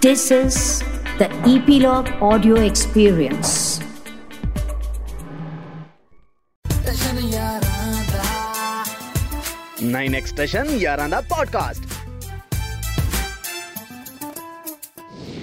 [0.00, 0.80] This is
[1.18, 3.80] the Epilogue Audio Experience.
[9.82, 11.89] Nine Extension Yaranda Podcast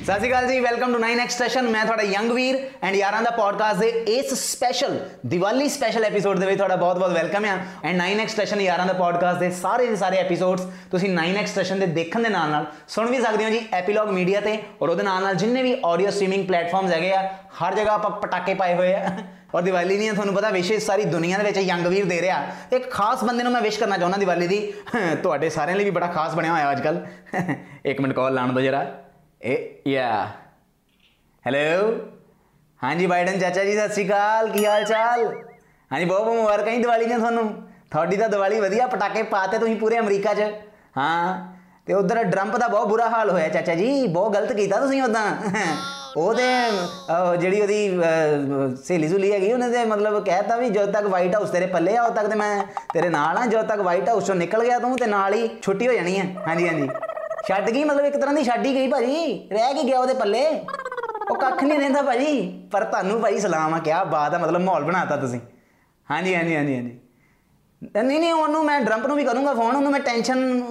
[0.08, 3.30] ਸਤਿ ਸ਼੍ਰੀ ਅਕਾਲ ਜੀ welcome to 9 extension ਮੈਂ ਤੁਹਾਡਾ young Veer and ਯਾਰਾਂ ਦਾ
[3.30, 8.22] ਪੋਡਕਾਸਟ ਦੇ ਇਸ ਸਪੈਸ਼ਲ ਦੀਵਾਲੀ ਸਪੈਸ਼ਲ ਐਪੀਸੋਡ ਦੇ ਵਿੱਚ ਤੁਹਾਡਾ ਬਹੁਤ-ਬਹੁਤ ਵੈਲਕਮ ਹੈ ਐਂਡ 9
[8.22, 12.30] ਐਕਸਟੈਸ਼ਨ ਯਾਰਾਂ ਦਾ ਪੋਡਕਾਸਟ ਦੇ ਸਾਰੇ ਦੇ ਸਾਰੇ ਐਪੀਸੋਡਸ ਤੁਸੀਂ 9 ਐਕਸਟੈਸ਼ਨ ਦੇ ਦੇਖਣ ਦੇ
[12.30, 15.64] ਨਾਲ ਨਾਲ ਸੁਣ ਵੀ ਸਕਦੇ ਹੋ ਜੀ ਐਪੀਲੌਗ ਮੀਡੀਆ ਤੇ ਔਰ ਉਹਦੇ ਨਾਲ ਨਾਲ ਜਿੰਨੇ
[15.64, 17.22] ਵੀ ਆਡੀਓ ਸਟ੍ਰੀਮਿੰਗ ਪਲੇਟਫਾਰਮਸ ਹੈਗੇ ਆ,
[17.62, 19.12] ਹਰ ਜਗ੍ਹਾ ਆਪਾਂ ਪਟਾਕੇ ਪਾਏ ਹੋਏ ਆ।
[19.56, 22.42] ਔਰ ਦੀਵਾਲੀ ਦੀਆਂ ਤੁਹਾਨੂੰ ਪਤਾ ਵਿਸ਼ੇ ਸਾਰੀ ਦੁਨੀਆ ਦੇ ਵਿੱਚ ਯੰਗ ਵੀਰ ਦੇ ਰਿਹਾ।
[22.74, 24.60] ਇੱਕ ਖਾਸ ਬੰਦੇ ਨੂੰ ਮੈਂ ਵਿਸ਼ ਕਰਨਾ ਚਾਹੁੰਦਾ ਦੀਵਾਲੀ ਦੀ।
[25.24, 27.06] ਤੁਹਾਡੇ ਸਾਰਿਆਂ ਲਈ ਵੀ ਬੜਾ ਖਾਸ ਬਣਿਆ ਹੋਇਆ ਅੱਜ ਕੱਲ
[27.86, 28.86] ਇੱਕ ਮਿੰਟ ਕਾਲ ਲਾਣ ਦੋ ਜਰਾ।
[29.42, 30.10] ਇਹ ਯਾ
[31.46, 31.92] ਹੈਲੋ
[32.80, 35.26] ਹਾਂਜੀ ਬਾਈਡਨ ਚਾਚਾ ਜੀ ਸਤਿ ਸ਼੍ਰੀ ਅਕਾਲ। ਕੀ ਹਾਲ ਚਾਲ?
[35.92, 37.44] ਹਾਂਜੀ ਬਹੁਤ ਬਹੁਤ ਮੁਬਾਰਕਾਂ ਜੀ ਦੀਵਾਲੀ ਦੀਆਂ ਤੁਹਾਨੂੰ।
[37.92, 40.52] ਤੁਹਾਡੀ ਤਾਂ ਦੀਵਾਲੀ ਵਧੀਆ ਪਟਾਕੇ ਪਾਤੇ ਤੁਸੀਂ ਪੂਰੇ ਅਮਰੀਕਾ 'ਚ।
[40.98, 41.54] ਹਾਂ
[41.88, 45.26] ਤੇ ਉਧਰ ਟਰੰਪ ਦਾ ਬਹੁਤ ਬੁਰਾ ਹਾਲ ਹੋਇਆ ਚਾਚਾ ਜੀ। ਬਹੁਤ ਗਲਤ ਕੀਤਾ ਤੁਸੀਂ ਉਦਾਂ
[46.18, 46.44] ਉਹਦੇ
[47.40, 47.90] ਜਿਹੜੀ ਉਹਦੀ
[48.84, 52.04] ਸਹੇਲੀ ਸੁਲੀ ਹੈਗੀ ਉਹਨੇ ਤੇ ਮਤਲਬ ਕਹਿਤਾ ਵੀ ਜਦੋਂ ਤੱਕ ਵਾਈਟ ਹਾਊਸ ਤੇਰੇ ਪੱਲੇ ਆ
[52.04, 52.64] ਉਦੋਂ ਤੱਕ ਤੇ ਮੈਂ
[52.94, 55.88] ਤੇਰੇ ਨਾਲ ਆ। ਜਦੋਂ ਤੱਕ ਵਾਈਟ ਹਾਊਸ ਚੋਂ ਨਿਕਲ ਗਿਆ ਤੂੰ ਤੇ ਨਾਲ ਹੀ ਛੁੱਟੀ
[55.88, 56.90] ਹੋ ਜਾਣੀ ਹੈ ਹਾਂਜੀ ਹਾਂਜੀ।
[57.48, 60.46] ਛੱਡ ਗਈ, ਮਤਲਬ ਇੱਕ ਤਰ੍ਹਾਂ ਦੀ ਛੱਡ ਹੀ ਗਈ ਭਾਜੀ। ਰਹਿ ਕੇ ਗਿਆ ਉਹਦੇ ਪੱਲੇ?
[61.32, 64.84] ਉਹ ਕੱਖ ਨਹੀਂ ਰਹਿੰਦਾ ਭਾਜੀ। ਪਰ ਤੁਹਾਨੂੰ ਭਾਈ ਸਲਾਮ ਆ, ਕਿਆ ਬਾਤ ਆ, ਮਤਲਬ ਮਾਹੌਲ
[64.84, 65.40] ਬਣਾਤਾ ਤੁਸੀਂ।
[66.12, 67.00] ਹਾਂਜੀ ਹਾਂਜੀ ਹਾਂਜੀ ਹਾਂਜੀ।
[68.04, 70.64] ਨਹੀਂ ਨਹੀਂ, ਉਹਨੂੰ ਮੈਂ ਡਰੰਪ ਨੂੰ ਵੀ ਕਰੂੰਗਾ ਫੋਨ, ਉਹਨੂੰ ਮੈਂ ਟੈਨਸ਼ਨ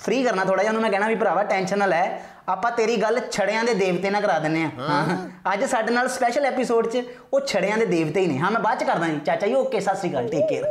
[0.00, 3.20] ਫ੍ਰੀ ਕਰਨਾ ਥੋੜਾ ਜਿਹਾ, ਉਹਨੂੰ ਮੈਂ ਕਹਿਣਾ ਵੀ ਭਰਾਵਾ, ਟੈਨਸ਼ਨ ਨਾ ਲੈ। ਆਪਾਂ ਤੇਰੀ ਗੱਲ
[3.30, 5.16] ਛੜਿਆਂ ਦੇ ਦੇਵਤੇ ਨਾਲ ਕਰਾ ਦਿੰਨੇ ਆ। ਹਾਂ
[5.52, 8.78] ਅੱਜ ਸਾਡੇ ਨਾਲ ਸਪੈਸ਼ਲ ਐਪੀਸੋਡ 'ਚ ਉਹ ਛੜਿਆਂ ਦੇ ਦੇਵਤੇ ਹੀ ਨੇ। ਹਾਂ, ਮੈਂ ਬਾਅਦ
[8.78, 10.64] 'ਚ ਕਰਦਾ ਜੀ। ਚਾਚਾ ਜੀ ਓਕੇ ਸਤਿ ਸ੍ਰੀ ਅਕਾਲ ਟੇਕ ਕੇਅਰ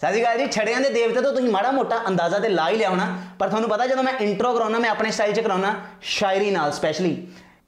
[0.00, 2.76] ਸਤਿ ਸ਼੍ਰੀ ਅਕਾਲ ਜੀ ਛੜਿਆਂ ਦੇ ਦੇਵਤੇ ਤੋਂ ਤੁਸੀਂ ਮਾੜਾ ਮੋਟਾ ਅੰਦਾਜ਼ਾ ਤੇ ਲਾ ਹੀ
[2.76, 3.06] ਲਿਆਉਣਾ
[3.38, 5.74] ਪਰ ਤੁਹਾਨੂੰ ਪਤਾ ਜਦੋਂ ਮੈਂ ਇੰਟਰੋ ਕਰਾਉਣਾ ਮੈਂ ਆਪਣੇ ਸਟਾਈਲ 'ਚ ਕਰਾਉਣਾ
[6.10, 7.14] ਸ਼ਾਇਰੀ ਨਾਲ ਸਪੈਸ਼ਲੀ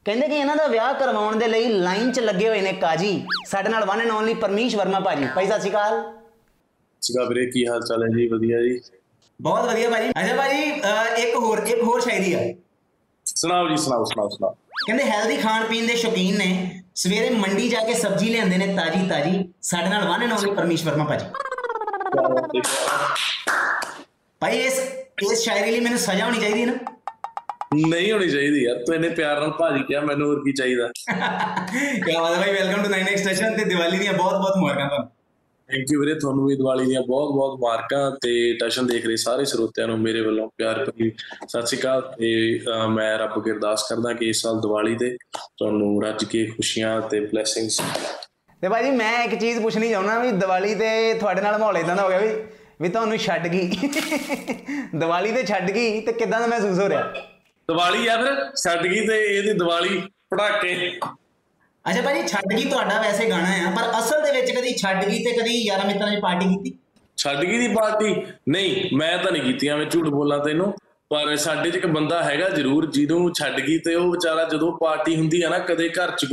[0.05, 3.11] ਕਹਿੰਦੇ ਕਿ ਇਹਨਾਂ ਦਾ ਵਿਆਹ ਕਰਵਾਉਣ ਦੇ ਲਈ ਲਾਈਨ 'ਚ ਲੱਗੇ ਹੋਏ ਨੇ ਕਾਜੀ।
[3.51, 6.03] ਸਾਡੇ ਨਾਲ one and only Parmesh Verma ਭਾਜੀ। ਭਾਈ ਸਤਿ ਸ਼੍ਰੀ ਅਕਾਲ।
[7.03, 8.27] ਸਿਕਾ ਵੀਰੇ ਕੀ ਹਾਲ ਚਾਲ ਹੈ ਜੀ?
[8.29, 8.81] ਵਧੀਆ ਜੀ।
[9.41, 10.63] ਬਹੁਤ ਵਧੀਆ ਭਾਜੀ। ਅੱਛਾ ਭਾਜੀ
[11.23, 12.41] ਇੱਕ ਹੋਰ ਇੱਕ ਹੋਰ ਸ਼ਾਇਰੀ ਆ।
[13.27, 14.55] ਸੁਣਾਓ ਜੀ ਸੁਣਾਓ ਸੁਣਾਓ ਸੁਣਾਓ।
[14.87, 19.09] ਕਹਿੰਦੇ ਹੈਲਦੀ ਖਾਣ ਪੀਣ ਦੇ ਸ਼ੌਕੀਨ ਨੇ। ਸਵੇਰੇ ਮੰਡੀ ਜਾ ਕੇ ਸਬਜ਼ੀ ਲਿਆਉਂਦੇ ਨੇ ਤਾਜੀ
[19.09, 21.27] ਤਾਜੀ ਸਾਡੇ ਨਾਲ one and only Parmesh Verma ਭਾਜੀ।
[24.43, 24.79] ਭਾਈ ਇਸ
[25.23, 26.73] ਇਸ ਸ਼ਾਇਰੀ ਲਈ ਮੈਨੂੰ ਸਜ਼ਾ ਹੋਣੀ ਚਾਹੀਦੀ ਹੈ ਨਾ?
[27.89, 30.89] ਨਹੀਂ ਹੋਣੀ ਚਾਹੀਦੀ ਯਾਰ ਤੂੰ ਇਹਨੇ ਪਿਆਰ ਨਾਲ ਭਾਜੀ ਕਿਹਾ ਮੈਨੂੰ ਹੋਰ ਕੀ ਚਾਹੀਦਾ?
[30.89, 35.09] ਕੀ ਬਾਤ ਹੈ ਭਾਈ ਵੈਲਕਮ ਟੂ 9 ਐਕਸਟੈਸ਼ਨ ਤੇ ਦੀਵਾਲੀ ਦੀਆਂ ਬਹੁਤ ਬਹੁਤ ਮੁਬਾਰਕਾਂ ਤੁਹਾਨੂੰ।
[35.69, 39.45] ਥੈਂਕ ਯੂ ਵੀਰੇ ਤੁਹਾਨੂੰ ਵੀ ਦੀਵਾਲੀ ਦੀਆਂ ਬਹੁਤ ਬਹੁਤ ਮੁਬਾਰਕਾਂ ਤੇ ਟਸ਼ਨ ਦੇਖ ਰਹੇ ਸਾਰੇ
[39.45, 41.11] ਸਰੋਤਿਆਂ ਨੂੰ ਮੇਰੇ ਵੱਲੋਂ ਪਿਆਰ ਭਰੀ
[41.49, 45.17] ਸਤਿ ਸ਼੍ਰੀ ਅਕਾਲ ਤੇ ਮੈਂ ਰੱਬ ਅਗੇ ਅਰਦਾਸ ਕਰਦਾ ਕਿ ਇਸ ਸਾਲ ਦੀਵਾਲੀ ਤੇ
[45.59, 47.81] ਤੁਹਾਨੂੰ ਰੱਜ ਕੇ ਖੁਸ਼ੀਆਂ ਤੇ ਬਲੇਸਿੰਗਸ
[48.63, 50.89] ਤੇ ਭਾਈ ਜੀ ਮੈਂ ਇੱਕ ਚੀਜ਼ ਪੁੱਛਣੀ ਚਾਹੁੰਦਾ ਵੀ ਦੀਵਾਲੀ ਤੇ
[51.21, 52.29] ਤੁਹਾਡੇ ਨਾਲ ਮਾਹੌਲ ਇਦਾਂ ਦਾ ਹੋ ਗਿਆ ਵੀ
[52.81, 53.69] ਵੀ ਤੁਹਾਨੂੰ ਛੱਡ ਗਈ।
[54.95, 57.03] ਦੀਵਾਲੀ ਤੇ ਛੱਡ ਗਈ ਤੇ ਕਿਦਾਂ ਦਾ ਮਹਿਸੂਸ ਹੋ ਰਿਹਾ?
[57.69, 60.01] ਦੀਵਾਲੀ ਆ ਫਿਰ ਛੱਡ ਗਈ ਤੇ ਇਹਦੀ ਦੀਵਾਲੀ
[60.31, 60.73] ਪੜਾਕੇ
[61.85, 65.23] ਅੱਛਾ ਭਾਜੀ ਛੱਡ ਗਈ ਤੁਹਾਡਾ ਵੈਸੇ ਗਾਣਾ ਆ ਪਰ ਅਸਲ ਦੇ ਵਿੱਚ ਕਦੀ ਛੱਡ ਗਈ
[65.25, 66.75] ਤੇ ਕਦੀ ਯਾਰਾਂ ਮਿੱਤਰਾਂ ਦੀ ਪਾਰਟੀ ਕੀਤੀ?
[67.19, 68.15] ਛੱਡ ਗਈ ਦੀ ਪਾਰਟੀ?
[68.49, 70.73] ਨਹੀਂ ਮੈਂ ਤਾਂ ਨਹੀਂ ਕੀਤੀ ਐਵੇਂ ਝੂਠ ਬੋਲਾਂ ਤੈਨੂੰ
[71.11, 75.17] ਪਰ ਸਾਡੇ 'ਚ ਇੱਕ ਬੰਦਾ ਹੈਗਾ ਜ਼ਰੂਰ ਜਿਹਨੂੰ ਛੱਡ ਗਈ ਤੇ ਉਹ ਵਿਚਾਰਾ ਜਦੋਂ ਪਾਰਟੀ
[75.17, 76.27] ਹੁੰਦੀ ਆ ਨਾ ਕਦੇ ਘਰ 'ਚ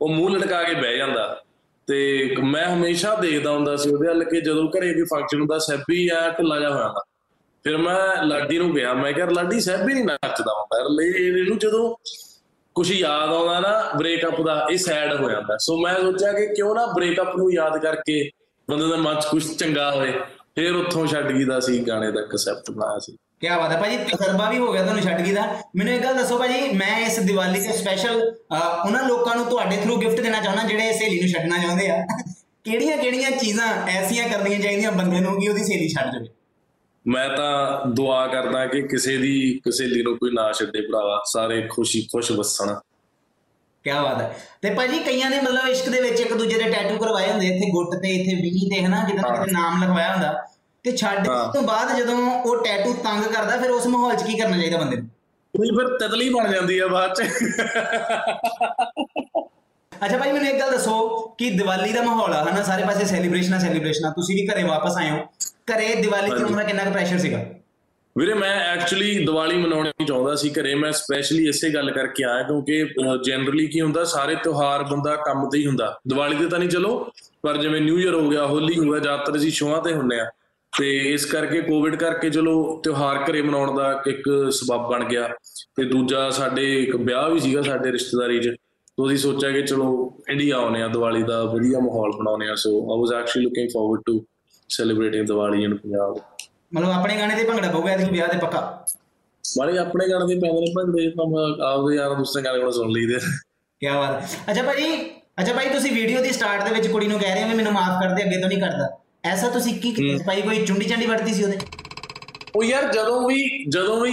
[0.00, 1.42] ਉਹ ਮੂੰਹ ਲਟਕਾ ਕੇ ਬਹਿ ਜਾਂਦਾ।
[1.90, 6.08] ਤੇ ਮੈਂ ਹਮੇਸ਼ਾ ਦੇਖਦਾ ਹੁੰਦਾ ਸੀ ਉਹਦੇ ਹੱਲ ਕਿ ਜਦੋਂ ਘਰੇ ਕੋਈ ਫੰਕਸ਼ਨ ਹੁੰਦਾ ਸੈਬੀ
[6.08, 6.94] ਆ ਢਿੱਲਾ ਜਾ ਹੋਇਆ
[7.64, 11.96] ਫਿਰ ਮੈਂ ਲਾਡੀ ਨੂੰ ਗਿਆ, ਮੈਂ ਕਿਹਾ, ਲਾਡੀ ਸੈਬੀ ਨਹੀਂ ਨੱਚਦਾ ਹੁੰਦਾ। ਇਹਨੂੰ ਜਦੋਂ
[12.74, 16.74] ਕੁਝ ਯਾਦ ਆਉਂਦਾ ਨਾ ਬ੍ਰੇਕਅਪ ਦਾ, ਇਹ ਸੈਡ ਹੋ ਜਾਂਦਾ। ਸੋ ਮੈਂ ਸੋਚਿਆ ਕਿ ਕਿਉਂ
[16.74, 18.30] ਨਾ ਬ੍ਰੇਕਅਪ ਨੂੰ ਯਾਦ ਕਰਕੇ
[18.70, 20.12] ਬੰਦੇ ਦਾ ਮਨ 'ਚ ਕੁਝ ਚੰਗਾ ਹੋਏ।
[20.54, 23.96] ਫਿਰ ਉੱਥੋਂ ਛੱਡ ਗਈ ਦਾ ਸੀ, ਗਾਣੇ ਦਾ ਕਨਸੈਪਟ ਬਣਾਇਆ ਸੀ। ਕੀ ਬਾਤ ਹੈ। ਭਾਜੀ
[23.96, 27.18] ਤਜਰਬਾ ਵੀ ਹੋ ਗਿਆ ਤੁਹਾਨੂੰ ਛੱਡ ਗਈ ਦਾ। ਮੈਨੂੰ ਇੱਕ ਗੱਲ ਦੱਸੋ ਭਾਜੀ ਮੈਂ ਇਸ
[27.18, 28.36] ਦੀਵਾਲੀ ਤੇ ਸਪੈਸ਼ਲ
[28.86, 32.06] ਉਹਨਾਂ ਲੋਕਾਂ ਨੂੰ ਤੁਹਾਡੇ ਥਰੂ ਗਿਫਟ ਦੇਣਾ ਚਾਹੁੰਦਾ ਜਿਹੜੇ ਸਹੇਲੀ ਨੂੰ ਛੱਡਣਾ ਚਾਹੁੰਦੇ ਆ।
[32.64, 36.26] ਕਿਹੜੀਆਂ ਕਿਹੜੀਆਂ ਚੀਜ਼ਾਂ ਐਸੀਆਂ ਕਰਨੀਆਂ ਚਾਹੀਦੀਆਂ ਬੰਦੇ ਨੂੰ ਕਿ ਉਹਦੀ ਸਹੇਲੀ ਛੱਡ ਜਾਵੇ?
[37.06, 41.68] ਮੈਂ ਤਾਂ ਦੁਆ ਕਰਦਾ ਕਿ ਕਿਸੇ ਦੀ ਕਿਸੇ ਲਈ ਨੂੰ ਕੋਈ ਨਾ ਛੱਡੇ ਭਰਾਵਾ। ਸਾਰੇ
[41.70, 42.74] ਖੁਸ਼ੀ ਖੁਸ਼ ਵਸਣ।
[43.84, 46.98] ਕੀ ਬਾਤ ਹੈ। ਤੇ ਭਾਜੀ ਕਈਆਂ ਨੇ ਮਤਲਬ ਇਸ਼ਕ ਦੇ ਵਿੱਚ ਇੱਕ ਦੂਜੇ ਦੇ ਟੈਟੂ
[46.98, 49.04] ਕਰਵਾਏ ਹੁੰਦੇ ਇੱਥੇ ਗੁੱਟ ਤੇ ਇੱਥੇ ਵੀਹ ਤੇ ਹਨਾ?
[49.04, 50.46] ਕਿਤੇ ਨਾਮ ਲਿਖਵਾਇਆ ਹੁੰਦਾ।
[50.84, 54.56] ਤੇ ਛੱਡ ਤੋਂ ਬਾਅਦ ਜਦੋਂ ਉਹ ਟੈਟੂ ਤੰਗ ਕਰਦਾ ਫਿਰ ਉਸ ਮਾਹੌਲ 'ਚ ਕੀ ਕਰਨਾ
[54.56, 55.06] ਚਾਹੀਦਾ ਬੰਦੇ ਨੂੰ?
[55.54, 57.22] ਕੋਈ ਫਿਰ ਤਤਲੀ ਬਣ ਜਾਂਦੀ ਆ ਬਾਅਦ 'ਚ।
[59.92, 61.08] ਅੱਛਾ ਭਾਈ ਮੈਨੂੰ ਇੱਕ ਗੱਲ ਦੱਸੋ
[61.38, 62.62] ਕਿ ਦੀਵਾਲੀ ਦਾ ਮਾਹੌਲ ਆ ਹਨਾ?
[62.62, 65.18] ਸਾਰੇ ਪਾਸੇ ਸੈਲੀਬ੍ਰੇਸ਼ਨਾਂ ਸੈਲੀਬ੍ਰੇਸ਼ਨਾਂ ਤੁਸੀਂ ਵੀ ਘਰੇ ਵਾਪਸ ਆਏ ਹੋ।
[65.72, 67.44] ਘਰੇ ਦੀਵਾਲੀ ਤੇ ਉਹਨਾਂ ਕਿੰਨਾ ਕੁ ਪ੍ਰੈਸ਼ਰ ਸੀਗਾ?
[68.16, 72.84] ਵੀਰੇ ਮੈਂ ਐਕਚੁਅਲੀ ਦੀਵਾਲੀ ਮਨਾਉਣੀ ਚਾਹੁੰਦਾ ਸੀ ਘਰੇ। ਮੈਂ ਸਪੈਸ਼ਲੀ ਇਸੇ ਗੱਲ ਕਰਕੇ ਆਇਆ ਕਿਉਂਕਿ
[73.24, 76.98] ਜਨਰਲੀ ਕੀ ਹੁੰਦਾ ਸਾਰੇ ਤਿਉਹਾਰ ਬੰਦਾ ਕੰਮ ਤੇ ਹੀ ਹੁੰਦਾ। ਦੀਵਾਲੀ ਤੇ ਤਾਂ ਨਹੀਂ ਚਲੋ
[77.42, 80.26] ਪਰ ਜਿਵੇਂ ਨਿਊ ਇਅਰ ਹੋ ਗਿਆ ਹੋਲੀ ਹੋ ਗਿਆ ਜ਼ਿਆਦਾਤਰ ਅਸੀਂ ਸ਼ੋਆਂ ਤੇ ਹੁੰਨੇ ਆ।
[80.78, 85.28] ਤੇ ਇਸ ਕਰਕੇ ਕੋਵਿਡ ਕਰਕੇ ਚਲੋ ਤਿਉਹਾਰ ਘਰੇ ਮਨਾਉਣ ਦਾ ਇੱਕ ਸਬਬ ਬਣ ਗਿਆ।
[85.76, 88.54] ਤੇ ਦੂਜਾ ਸਾਡੇ ਇੱਕ ਵਿਆਹ ਵੀ ਸੀਗਾ ਸਾਡੇ ਰਿਸ਼ਤੇਦਾਰੀ 'ਚ।
[88.96, 92.70] ਤੋਂ ਅਸੀਂ ਸੋਚਿਆ ਕਿ ਚਲੋ ਇੰਡੀਆ ਆਉਨੇ ਆ ਦੀਵਾਲੀ ਦਾ ਵਧੀਆ ਮਾਹੌਲ ਬਣਾਉਨੇ ਆ so
[92.70, 94.24] I was actually looking forward to
[94.68, 96.18] celebrating Diwali in Punjab
[96.74, 98.86] ਮਤਲਬ ਆਪਣੇ ਗਾਣੇ ਤੇ ਭੰਗੜਾ ਪਊਗਾ ਐਤਕੀ ਵਿਆਹ ਤੇ ਪੱਕਾ?
[99.44, 103.18] ਵਾਲੇ ਆਪਣੇ ਗਾਣੇ ਦੇ ਪੈਂਦੇ ਨੇ ਭੰਗੜੇ ਤਾਂ ਆਪਦੇ ਯਾਰ ਦੋਸਤਾਂ ਗਾਣੇ ਕੋਲ ਸੁਣ ਲਈਦੇ।
[103.80, 104.94] ਕੀ ਬਾਤ ਅੱਛਾ ਭਾਜੀ
[105.40, 108.02] ਅੱਛਾ ਭਾਈ ਤੁਸੀਂ ਵੀਡੀਓ ਦੀ ਸਟਾਰਟ ਦੇ ਵਿੱਚ ਕੁੜੀ ਨੂੰ ਕਹਿ ਰਹੇ ਹੋ ਮੈਨੂੰ ਮਾਫ
[108.02, 108.88] ਕਰ ਦੇ ਅੱਗੇ ਤੋਂ ਨਹੀਂ ਕਰਦਾ।
[109.25, 111.57] ਐਸਾ ਤੁਸੀਂ ਕੀ ਕੀਤਾ ਭਾਈ ਕੋਈ ਚੁੰਡੀ ਚੰਡੀ ਵੜਦੀ ਸੀ ਉਹਦੇ
[112.55, 114.11] ਉਹ ਯਾਰ ਜਦੋਂ ਵੀ ਜਦੋਂ ਵੀ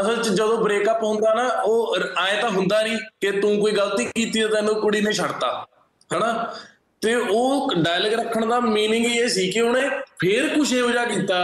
[0.00, 4.04] ਅਸਲ 'ਚ ਜਦੋਂ ਬ੍ਰੇਕਅਪ ਹੁੰਦਾ ਨਾ ਉਹ ਐ ਤਾਂ ਹੁੰਦਾ ਨਹੀਂ ਕਿ ਤੂੰ ਕੋਈ ਗਲਤੀ
[4.06, 5.50] ਕੀਤੀ ਹੈ ਤੈਨੂੰ ਕੁੜੀ ਨੇ ਛੱਡਤਾ
[6.10, 6.32] ਹਨਾ
[7.02, 9.88] ਤੇ ਉਹ ਡਾਇਲੌਗ ਰੱਖਣ ਦਾ मीनिंग ਇਹ ਸੀ ਕਿ ਉਹਨੇ
[10.20, 11.38] ਫੇਰ ਕੁਛ ਇਹੋ ਜਿਹਾ ਕੀਤਾ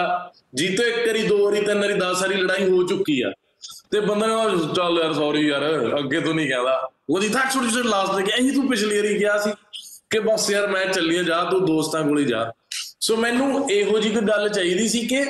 [0.54, 3.32] ਜੀਤੇ ਇੱਕ ਵਾਰੀ ਦੋ ਵਾਰੀ ਤਿੰਨ ਵਾਰੀ 10 ਵਾਰੀ ਲੜਾਈ ਹੋ ਚੁੱਕੀ ਆ
[3.92, 5.62] ਤੇ ਬੰਦੇ ਨੇ ਕਿਹਾ, ਚੱਲ ਯਾਰ ਸੌਰੀ ਯਾਰ
[5.98, 9.18] ਅੱਗੇ ਤੋਂ ਨਹੀਂ ਕਹਿੰਦਾ ਉਹਦੀ ਤਾਂ ਛੋਟੀ ਛੋਟੀ ਲਾਸਟ ਤੇ ਕਿ ਇਹੀ ਤੂੰ ਪਿਛਲੀ ਵਾਰੀ
[9.18, 9.50] ਕਿਹਾ ਸੀ
[10.10, 12.50] ਕਿ ਬਸ ਯਾਰ ਮੈਂ ਚੱਲੀ ਆ ਜਾ ਤੂੰ ਦੋਸਤਾਂ ਕੋਲ ਹੀ ਜਾ
[12.99, 15.25] ਸੋ ਮੈਨੂੰ ਇਹੋ ਜਿਹੀ ਕੋਈ ਗੱਲ ਚਾਹੀਦੀ ਸੀ ਕਿ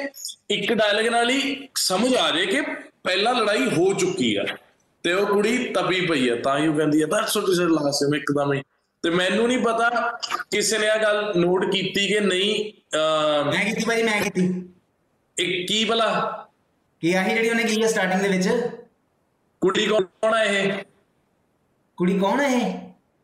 [0.49, 2.61] ਇੱਕ ਡਾਇਲੌਗ ਨਾਲ ਹੀ ਸਮਝ ਆ ਜਾਏ ਕਿ
[3.03, 4.43] ਪਹਿਲਾਂ ਲੜਾਈ ਹੋ ਚੁੱਕੀ ਆ
[5.03, 8.11] ਤੇ ਉਹ ਕੁੜੀ ਤਪੀ ਪਈ ਆ ਤਾਂ ਹੀ ਉਹ ਕਹਿੰਦੀ ਆ ਤਾਂ ਛੋਟੀ ਛੋਟੀ ਲਾਸਟ
[8.11, 8.61] ਤੇ ਇੱਕਦਮ ਹੀ।
[9.03, 9.89] ਤੇ ਮੈਨੂੰ ਨਹੀਂ ਪਤਾ
[10.51, 12.71] ਕਿਸੇ ਨੇ ਆ ਗੱਲ ਨੋਟ ਕੀਤੀ ਕਿ ਨਹੀਂ
[13.45, 14.63] ਮੈਂ ਕੀਤੀ ਭਾਜੀ ਮੈਂ ਕੀਤੀ।
[15.37, 16.07] ਇਹ ਕੀ ਭਲਾ?
[17.01, 18.49] ਕੀ ਆਹੀ ਜਿਹੜੀ ਉਹਨੇ ਕੀ ਸਟਾਰਟਿੰਗ ਦੇ ਵਿੱਚ?
[19.61, 20.71] ਕੁੜੀ ਕੌਣ ਆ ਇਹ?
[21.97, 22.73] ਕੁੜੀ ਕੌਣ ਹੈ ਇਹ?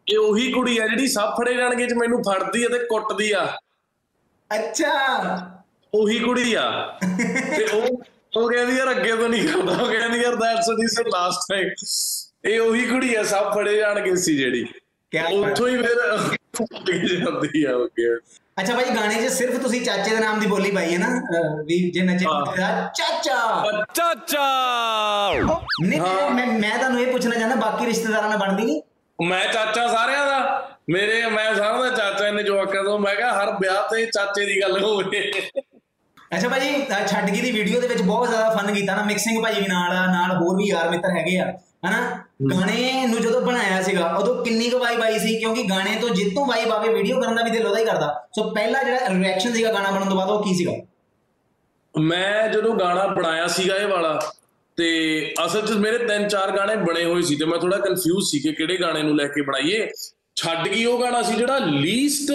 [0.08, 3.58] ਇਹ ਉਹੀ ਕੁੜੀ ਆ ਜਿਹੜੀ ਸਭ ਫੜੇ ਜਾਣਗੇ ਚ ਮੈਨੂੰ ਫੜਦੀ ਆ ਤੇ ਕੁੱਟਦੀ ਆ।
[4.56, 4.94] ਅੱਛਾ।
[5.94, 6.98] ਉਹੀ ਕੁੜੀ ਆ।
[7.58, 8.04] ਤੇ ਉਹ
[8.38, 11.70] ਉਹ ਕਹਿੰਦੀ ਯਾਰ ਅੱਗੇ ਤੋਂ ਨਹੀਂ ਕਰਦਾ। ਉਹ ਕਹਿੰਦੀ ਯਾਰ ਦੈਟਸ ਦਿਸ ਲਾਸਟ ਟਾਈਮ
[12.46, 14.66] ਇਹ ਉਹੀ ਕੁੜੀ ਆ ਸਭ ਫੜੇ ਜਾਣਗੇ ਸੀ ਜਿਹੜੀ।
[15.34, 16.18] ਉੱਥੋਂ ਹੀ ਫਿਰ
[16.56, 18.16] ਫੁੱਟ ਕੇ ਜਾਂਦੀ ਆ ਅੱਗੇ।
[18.62, 21.08] ਅੱਛਾ ਭਾਜੀ ਗਾਣੇ 'ਚ ਸਿਰਫ ਤੁਸੀਂ ਚਾਚੇ ਦੇ ਨਾਮ ਦੀ ਬੋਲੀ ਪਾਈ ਹੈ ਨਾ?
[21.66, 22.26] ਵੀ ਜੇ ਨੱਚੇ
[22.96, 24.46] ਚਾਚਾ। ਚਾਚਾ।
[25.84, 26.02] ਨਹੀਂ।
[26.34, 28.82] ਮੈਂ ਮੈਂ ਤੁਹਾਨੂੰ ਇਹ ਪੁੱਛਣਾ ਚਾਹੁੰਦਾ ਬਾਕੀ ਰਿਸ਼ਤੇਦਾਰਾਂ ਨਾਲ ਬਣਦੀ ਨਹੀਂ?
[29.20, 33.32] ਮੈਂ ਚਾਚਾ ਸਾਰਿਆਂ ਦਾ। ਮੇਰੇ ਮੈਂ ਸਾਰਿਆਂ ਦਾ ਚਾਚਾ ਇਹਨੇ ਜੋ ਆਖਿਆ ਤੋਂ ਮੈਂ ਕਿਹਾ
[33.34, 35.32] ਹਰ ਵਿਆਹ ਤੇ ਚਾਚੇ ਦੀ ਗੱਲ ਹੋਵੇ।
[36.36, 36.70] ਅੱਛਾ ਭਾਜੀ
[37.08, 39.96] ਛੱਡ ਗਈ ਦੀ ਵੀਡੀਓ ਦੇ ਵਿੱਚ ਬਹੁਤ ਜ਼ਿਆਦਾ ਫਨ ਕੀਤਾ ਨਾ ਮਿਕਸਿੰਗ ਭਾਜੀ ਵੀ ਨਾਲ
[40.12, 41.46] ਨਾਲ ਹੋਰ ਵੀ ਯਾਰ ਮਿੱਤਰ ਹੈਗੇ ਆ
[41.86, 42.00] ਹਨਾ?
[42.52, 46.46] ਗਾਣੇ ਨੂੰ ਜਦੋਂ ਬਣਾਇਆ ਸੀਗਾ ਉਦੋਂ ਕਿੰਨੀ ਕੁ ਵਾਈਬ ਆਈ ਸੀ ਕਿਉਂਕਿ ਗਾਣੇ ਤੋਂ ਜਿੱਤੋਂ
[46.46, 49.74] ਵਾਈਬ ਆਵੇ ਵੀਡੀਓ ਕਰਨ ਦਾ ਵੀ ਦਿਲ ਉਹਦਾ ਹੀ ਕਰਦਾ। ਸੋ ਪਹਿਲਾ ਜਿਹੜਾ ਰਿਐਕਸ਼ਨ ਸੀਗਾ
[49.74, 50.72] ਗਾਣਾ ਬਣਨ ਤੋਂ ਬਾਅਦ ਉਹ ਕੀ ਸੀਗਾ?
[51.96, 54.20] ਮੈਂ ਜਦੋਂ ਗਾਣਾ ਬਣਾਇਆ ਸੀਗਾ ਇਹ ਵਾਲਾ
[54.78, 54.90] ਤੇ
[55.46, 58.52] ਅਸਲ 'ਚ ਮੇਰੇ ਤਿੰਨ ਚਾਰ ਗਾਣੇ ਬਣੇ ਹੋਏ ਸੀ ਤੇ ਮੈਂ ਥੋੜਾ ਕਨਫਿਊਜ਼ ਸੀ ਕਿ
[58.54, 59.88] ਕਿਹੜੇ ਗਾਣੇ ਨੂੰ ਲੈ ਕੇ ਬਣਾਈਏ।
[60.36, 62.32] ਛੱਡ ਗਈ ਉਹ ਗਾਣਾ ਸੀ ਜਿਹੜਾ ਲੀਸਟ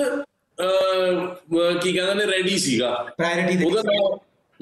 [1.82, 3.82] ਕੀ ਕਹਿੰਦੇ ਨੇ ਰੈਡੀ ਸੀਗਾ। ਪ੍ਰਾਇੋਰਟੀ ਦੇ ਉਹਦਾ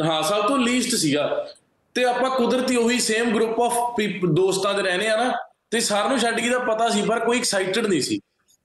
[0.07, 1.47] ਹਾਂ ਸਭ ਤੋਂ ਲੀਸਟ ਸੀਗਾ।
[1.95, 4.01] ਤੇ ਆਪਾਂ ਕੁਦਰਤੀ ਉਹੀ ਸੇਮ ਗਰੁੱਪ ਆਫ
[4.35, 5.33] ਦੋਸਤਾਂ ਦੇ ਰਹਿੰਦੇ ਆ ਨਾ
[5.71, 8.21] ਤੇ ਸਾਰਿਆਂ ਨੂੰ ਛੱਡ ਗਈ ਦਾ ਪਤਾ ਸੀ ਪਰ ਕੋਈ ਐਕਸਾਈਟਡ ਨਹੀਂ ਸੀ।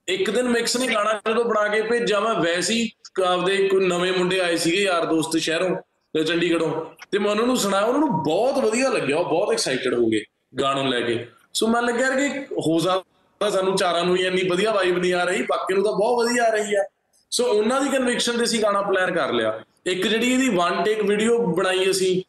[0.07, 2.87] ਇੱਕ ਦਿਨ ਮਿਕਸ ਨੇ ਗਾਣਾ ਜਦੋਂ ਬਣਾ ਕੇ ਭੇਜਿਆ ਮੈਂ ਵੈਸੇ
[3.25, 5.75] ਆਪਦੇ ਕੋਈ ਨਵੇਂ ਮੁੰਡੇ ਆਏ ਸੀਗੇ ਯਾਰ ਦੋਸਤ ਸ਼ਹਿਰੋਂ
[6.13, 9.93] ਤੇ ਚੰਡੀਗੜ੍ਹੋਂ। ਤੇ ਮੈਂ ਉਹਨਾਂ ਨੂੰ ਸੁਣਾਇਆ ਉਹਨਾਂ ਨੂੰ ਬਹੁਤ ਵਧੀਆ ਲੱਗਿਆ ਉਹ ਬਹੁਤ ਐਕਸਾਈਟਡ
[9.93, 10.23] ਹੋ ਗਏ
[10.61, 12.27] ਗਾਣੇ ਲੈ ਕੇ। ਸੋ ਮੈਂ ਲੱਗਿਆ ਕਿ
[12.67, 13.03] ਹੋ ਸਕਦਾ
[13.47, 16.43] ਸਾਨੂੰ ਚਾਰਾਂ ਨੂੰ ਹੀ ਇੰਨੀ ਵਧੀਆ ਵਾਈਬ ਨਹੀਂ ਆ ਰਹੀ, ਬਾਕੀ ਨੂੰ ਤਾਂ ਬਹੁਤ ਵਧੀਆ
[16.43, 16.83] ਆ ਰਹੀ ਆ।
[17.31, 21.03] ਸੋ ਉਹਨਾਂ ਦੀ ਕਨਵਿਕਸ਼ਨ ਤੇ ਅਸੀਂ ਗਾਣਾ ਪਲਾਨ ਕਰ ਲਿਆ। ਇੱਕ ਜਿਹੜੀ ਇਹਦੀ ਵਨ ਟੇਕ
[21.03, 22.21] ਵੀਡੀਓ ਬਣਾਈ ਅਸੀਂ,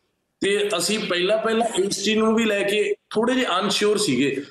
[0.42, 4.44] ਤੇ ਅਸੀਂ ਪਹਿਲਾਂ ਪਹਿਲਾਂ ਇਸ ਚੀਜ਼ ਨੂੰ ਵੀ ਲੈ ਕੇ ਥੋੜੇ ਜਿਹਾ ਅਨਸ਼ਿਓਰ ਸੀਗੇ।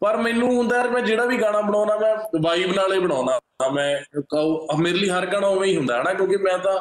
[0.00, 3.38] ਪਰ ਮੈਨੂੰ ਹੁੰਦਾ ਯਾਰ, ਮੈਂ ਜਿਹੜਾ ਵੀ ਗਾਣਾ ਬਣਾਉਣਾ, ਮੈਂ ਵਾਈਬ ਨਾਲੇ ਬਣਾਉਣਾ।
[3.72, 6.78] ਮੈਂ ਕਹੂ ਮੇਰੇ ਲਈ ਹਰ ਗਾਣਾ ਉਵੇਂ ਹੀ ਹੁੰਦਾ ਹੈ ਨਾ ਕਿਉਂਕਿ ਮੈਂ ਤਾਂ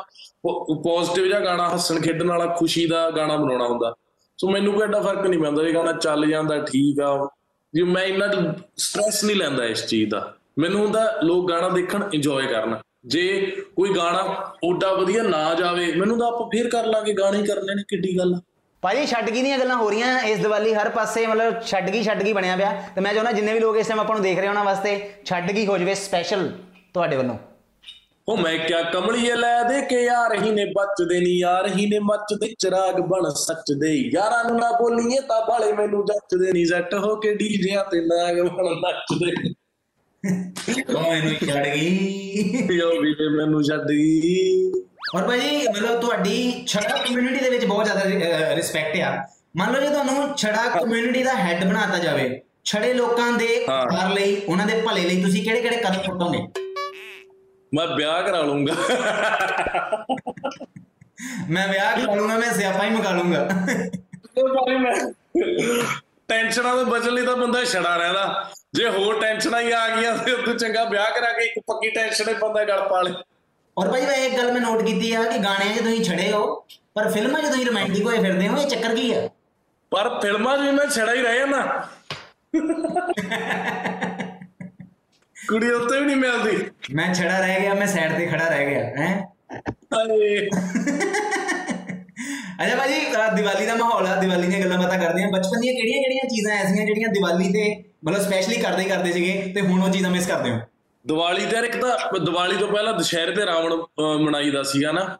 [0.83, 3.93] ਪੋਜ਼ਿਟਿਵ ਜਿਹਾ ਗਾਣਾ ਹੱਸਣ, ਖੇਡਣ ਵਾਲਾ ਖੁਸ਼ੀ ਦਾ ਗਾਣਾ ਬਣਾਉਣਾ ਹੁੰਦਾ।
[4.39, 7.29] ਸੋ ਮੈਨੂੰ ਕੋਈ ਐਡਾ ਫ਼ਰਕ ਨਹੀਂ ਪੈਂਦਾ, ਇਹ ਗਾਣਾ ਚੱਲ ਜਾਂਦਾ, ਠੀਕ ਆ।
[7.75, 12.47] ਜੀ ਮੈਂ ਇੰਨਾ ਸਟ੍ਰੈਸ ਨਹੀਂ ਲੈਂਦਾ ਇਸ ਚੀਜ਼ ਦਾ। ਮੈਨੂੰ ਹੁੰਦਾ ਲੋਕ ਗਾਣਾ ਦੇਖਣ ਇੰਜੋਏ
[12.47, 17.37] ਕਰਨ। ਜੇ ਕੋਈ ਗਾਣਾ ਓਡਾ ਵਧੀਆ ਨਾ ਜਾਵੇ, ਮੈਨੂੰ ਤਾਂ ਆਪਾਂ ਫੇਰ ਕਰ ਲਾਂਗੇ, ਗਾਣੇ
[17.37, 18.41] ਹੀ ਕਰਨੇ ਨੇ ਕਿੱਡੀ ਗੱਲ ਆ।
[18.81, 22.23] ਭਾਜੀ, ਛੱਡ ਗਈ ਦੀਆਂ ਗੱਲਾਂ ਹੋ ਰਹੀਆਂ ਇਸ ਦੀਵਾਲੀ, ਹਰ ਪਾਸੇ ਮਤਲਬ ਛੱਡ ਗਈ ਛੱਡ
[22.23, 24.47] ਗਈ ਬਣਿਆ ਪਿਆ। ਤੇ ਮੈਂ ਚਾਹੁੰਦਾ ਜਿੰਨੇ ਵੀ ਲੋਕ ਇਸ ਟਾਈਮ ਆਪਾਂ ਨੂੰ ਦੇਖ ਰਹੇ
[24.47, 26.51] ਉਹਨਾਂ ਵਾਸਤੇ, ਛੱਡ ਗਈ ਹੋ ਜਵੇ ਸਪੈਸ਼ਲ
[26.93, 27.37] ਤੁਹਾਡੇ ਵੱਲੋਂ।
[28.27, 31.99] ਉਹ ਮੈਂ ਕਿਆ ਕਮਲੀਏ ਲੈ ਦੇ ਕੇ ਯਾਰ ਹੀ ਨੇ ਬਚਦੇ ਨਹੀਂ ਯਾਰ ਹੀ ਨੇ
[31.99, 37.15] ਮੱਚਦੇ ਚਿਰਾਗ ਬਣ ਸੱਚਦੇ ਯਾਰਾਂ ਨੂੰ ਨਾ ਬੋਲੀਏ ਤਾਂ ਬਾਲੇ ਮੈਨੂੰ ਜੱਚਦੇ ਨਹੀਂ ਜੱਟ ਹੋ
[37.15, 39.53] ਕੇ ਡੀਜਿਆਂ ਤੇ ਨਾਗ ਬਣ ਨੱਚਦੇ
[40.95, 42.67] ਉਹ ਮੈਨੂੰ ਛੱਡ ਗਈ?
[42.71, 44.71] ਯੋ ਵੀ ਮੈਨੂੰ ਛੱਡ ਗਈ।
[45.15, 49.15] ਔਰ ਭਾਜੀ ਮਤਲਬ ਤੁਹਾਡੀ ਛੜਾ ਕਮਿਊਨਿਟੀ ਦੇ ਵਿੱਚ ਬਹੁਤ ਜ਼ਿਆਦਾ ਰਿਸਪੈਕਟ ਆ।
[49.57, 52.29] ਮੰਨ ਲਓ ਜੇ ਤੁਹਾਨੂੰ ਛੜਾ ਕਮਿਊਨਿਟੀ ਦਾ ਹੈੱਡ ਬਣਾਤਾ ਜਾਵੇ
[52.65, 56.64] ਛੜੇ ਲੋਕਾਂ ਦੇ। ਉਪਕਾਰ ਲਈ ਉਹਨਾਂ ਦੇ ਭਲੇ ਲਈ ਤੁਸੀਂ ਕਿਹੜੇ ਕਿਹੜੇ ਕਦਮ ਪੁੱਟੋਗੇ
[57.75, 58.73] ਮੈਂ ਵਿਆਹ ਕਰਾ ਲੂੰਗਾ
[61.49, 63.47] ਮੈਂ ਵਿਆਹ ਕਰਾ ਲੂੰਗਾ ਮੈਂ ਸਿਆਪਾ ਹੀ ਮੁਕਾ ਲੂੰਗਾ
[64.37, 64.93] ਉਹ ਬਾਰੇ ਮੈਂ
[66.27, 70.35] ਟੈਨਸ਼ਨਾਂ ਤੋਂ ਬਚਣ ਲਈ ਤਾਂ ਬੰਦਾ ਛੜਾ ਰਹਿੰਦਾ। ਜੇ ਹੋਰ ਟੈਨਸ਼ਨਾਂ ਹੀ ਆ ਗਈਆਂ ਤੇ
[70.45, 73.11] ਤੂੰ ਚੰਗਾ ਵਿਆਹ ਕਰਾ ਕੇ ਇੱਕ ਪੱਕੀ ਟੈਨਸ਼ਨ ਹੀ ਬੰਦਾ ਗਲ ਪਾ ਲੇ।
[73.77, 76.45] ਔਰ ਭਾਜੀ ਮੈਂ ਇੱਕ ਗੱਲ ਮੈਂ ਨੋਟ ਕੀਤੀ ਆ ਕਿ ਗਾਣਿਆਂ 'ਚ ਤੁਸੀਂ ਛੜੇ ਹੋ
[76.95, 79.29] ਪਰ ਫਿਲਮਾਂ 'ਚ ਤੁਸੀਂ ਰੋਮਾਂਟਿਕ ਹੋਏ ਫਿਰਦੇ ਹੋ ਇਹ ਚੱਕਰ ਕੀ ਆ?
[79.91, 81.87] ਪਰ ਫਿਲਮਾਂ 'ਚ ਵੀ ਮੈਂ ਛੜਾ ਹੀ ਰਹਿ ਜਾਂਦਾ।
[85.35, 86.57] ਕੁੜੀ ਉੱਤੇ ਵੀ ਨਹੀਂ ਮਿਲਦੀ।
[86.93, 89.09] ਮੈਂ ਛੜਾ ਰਹਿ ਗਿਆ ਮੈਂ ਸਾਈਡ ਤੇ ਖੜਾ ਰਹਿ ਗਿਆ ਹੈ?
[89.93, 90.47] ਹਾਏ।
[92.63, 92.99] ਅੱਛਾ ਭਾਜੀ
[93.35, 96.55] ਦੀਵਾਲੀ ਦਾ ਮਾਹੌਲ ਆ ਦੀਵਾਲੀ ਦੀਆਂ ਗੱਲਾਂ ਬਾਤਾਂ ਕਰਦੇ ਆ। ਬਚਪਨ ਦੀਆਂ ਕਿਹੜੀਆਂ ਕਿਹੜੀਆਂ ਚੀਜ਼ਾਂ
[96.55, 100.27] ਐਸੀਆਂ ਜਿਹੜੀਆਂ ਦੀਵਾਲੀ ਤੇ ਮਤਲਬ ਸਪੈਸ਼ਲੀ ਕਰਦੇ ਹੀ ਕਰਦੇ ਸੀਗੇ ਤੇ ਹੁਣ ਉਹ ਚੀਜ਼ਾਂ ਮਿਸ
[100.27, 100.59] ਕਰਦੇ ਹੋ?
[101.07, 103.73] ਦੀਵਾਲੀ ਤੇ ਇੱਕ ਤਾਂ ਦੀਵਾਲੀ ਤੋਂ ਪਹਿਲਾਂ ਦੁਸ਼ਹਿਰੇ ਤੇ ਰਾਵਣ
[104.21, 105.17] ਮਨਾਈਦਾ ਸੀਗਾ ਨਾ।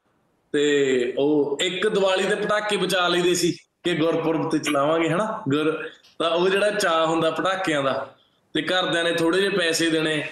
[0.51, 3.51] ਤੇ ਉਹ ਇੱਕ ਦੀਵਾਲੀ ਤੇ ਪਟਾਕੇ ਬਚਾ ਲਈਦੇ ਸੀ
[3.84, 5.43] ਕਿ ਗੁਰਪੁਰਬ ਤੇ ਚਲਾਵਾਂਗੇ ਹਨਾ?
[5.50, 8.14] ਗੁਰ ਤਾਂ ਉਹ ਜਿਹੜਾ ਚਾਹ ਹੁੰਦਾ ਪਟਾਕਿਆਂ ਦਾ
[8.55, 10.24] ਤੇ ਘਰਦਿਆਂ ਨੇ ਥੋੜੇ ਜਿਹੇ ਪੈਸੇ ਦੇਣੇ।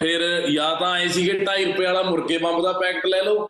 [0.00, 0.20] ਫਿਰ
[0.50, 3.48] ਜਾਂ ਤਾਂ ਆਏ ਸੀਗੇ 2.5 ਰੁਪਏ ਵਾਲਾ ਮੁਰਗੇ ਬੰਬ ਦਾ ਪੈਕਟ ਲੈ ਲਓ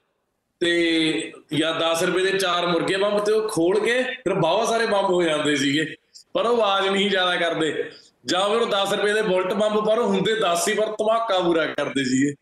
[0.61, 4.87] ਤੇ ਜਾਂ 10 ਰੁਪਏ ਦੇ ਚਾਰ ਮੁਰਗੇ ਬੰਬ ਤੇ ਉਹ ਖੋਲ ਕੇ ਫਿਰ ਬਹੁਤ ਸਾਰੇ
[4.87, 5.97] ਬੰਬ ਹੋ ਜਾਂਦੇ ਸੀਗੇ।
[6.33, 7.91] ਪਰ ਉਹ ਆਵਾਜ਼ ਨਹੀਂ ਜ਼ਿਆਦਾ ਕਰਦੇ।
[8.27, 11.67] ਜਾਂ ਫਿਰ ਉਹ 10 ਰੁਪਏ ਦੇ ਬੁਲਟ ਬੰਬ ਪਰ ਹੁੰਦੇ 10 ਹੀ ਪਰ ਧਮਾਕਾ ਪੂਰਾ
[11.67, 12.35] ਕਰਦੇ ਸੀਗੇ।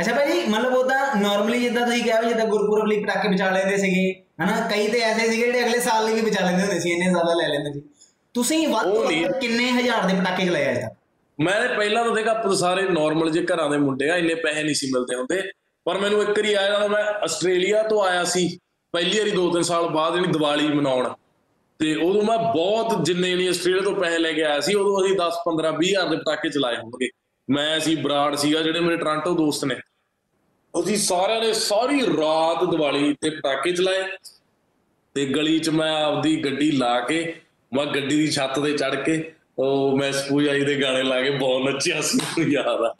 [0.00, 3.76] ਅੱਛਾ ਭਾਜੀ ਮਤਲਬ ਉਹਦਾ ਨਾਰਮਲੀ ਜਿੱਦਾਂ ਤੁਸੀਂ ਕਿਹਾ ਵੀ ਜਿੱਦਾਂ ਗੁਰਪੁਰਬ ਲਈ ਪਟਾਕੇ ਬਚਾ ਲੈਂਦੇ
[3.76, 4.68] ਸੀਗੇ ਹਨਾ?
[4.70, 7.34] ਕਈ ਤੇ ਐਸੇ ਸੀਗੇ ਜਿਹੜੇ ਅਗਲੇ ਸਾਲ ਲਈ ਵੀ ਬਚਾ ਲੈਂਦੇ ਹੁੰਦੇ ਸੀ ਇੰਨੇ ਜ਼ਿਆਦਾ
[7.34, 7.82] ਲੈ ਲੈਂਦੇ ਸੀ।
[8.34, 9.10] ਤੁਸੀਂ ਵੱਧ ਤੋਂ
[9.40, 10.94] ਕਿੰਨੇ ਹਜ਼ਾਰ ਦੇ ਪਟਾਕੇ ਚਲਾਏ ਅੱਜ ਤੱਕ?
[11.40, 14.62] ਮੈਂ ਤੇ ਪਹਿਲਾਂ ਤਾਂ ਦੇਖਾ ਆਪਾਂ ਸਾਰੇ ਨਾਰਮਲ ਜੇ ਘਰਾਂ ਦੇ ਮੁੰਡੇ ਆ, ਇੰਨੇ ਪੈਸੇ
[14.62, 15.42] ਨਹੀਂ ਸੀ ਮਿਲਦੇ ਹੁੰਦੇ।
[15.86, 18.58] ਪਰ ਮੈਨੂੰ ਇੱਕ ਵਾਰੀ ਆਇਆ ਜਦੋਂ ਮੈਂ ਆਸਟ੍ਰੇਲੀਆ ਤੋਂ ਆਇਆ ਸੀ,
[18.92, 21.14] ਪਹਿਲੀ ਵਾਰੀ 2-3 ਸਾਲ ਬਾਅਦ ਜਿਹੜੀ ਦੀਵਾਲੀ ਮਨਾਉਣ।
[21.78, 25.16] ਤੇ ਉਦੋਂ ਮੈਂ ਬਹੁਤ ਜਿੰਨੇ ਨਹੀਂ ਆਸਟ੍ਰੇਲੀਆ ਤੋਂ ਪੈਸੇ ਲੈ ਕੇ ਆਇਆ ਸੀ, ਉਦੋਂ ਅਸੀਂ
[25.16, 27.08] 10 15 20 ਹਜ਼ਾਰ ਦੇ ਪਟਾਕੇ ਚਲਾਏ ਹੋਣਗੇ।
[27.50, 29.74] ਮੈਂ ਸੀ ਬਰਾੜ ਸੀਗਾ, ਜਿਹੜੇ ਮੇਰੇ ਟ੍ਰਾਂਟੋ ਦੋਸਤ ਨੇ।
[30.74, 34.02] ਅਸੀਂ ਸਾਰਿਆਂ ਨੇ ਸਾਰੀ ਰਾਤ ਦੀਵਾਲੀ ਤੇ ਪਟਾਕੇ ਚਲਾਏ
[35.14, 37.34] ਤੇ ਗਲੀ 'ਚ ਮੈਂ ਆਪਦੀ ਗੱਡੀ ਲਾ ਕੇ,
[37.72, 41.70] ਮੈਂ ਗੱਡੀ ਦੀ ਛੱਤ ਤੇ ਚੜ ਕੇ ਉਹ ਮੈਂ ਸਪੂਜਾਈ ਦੇ ਗਾਣੇ ਲਾ ਕੇ ਬਹੁਤ
[41.70, 42.18] ਨੱਚਿਆ ਸੀ
[42.52, 42.94] ਯਾਦ ਆ।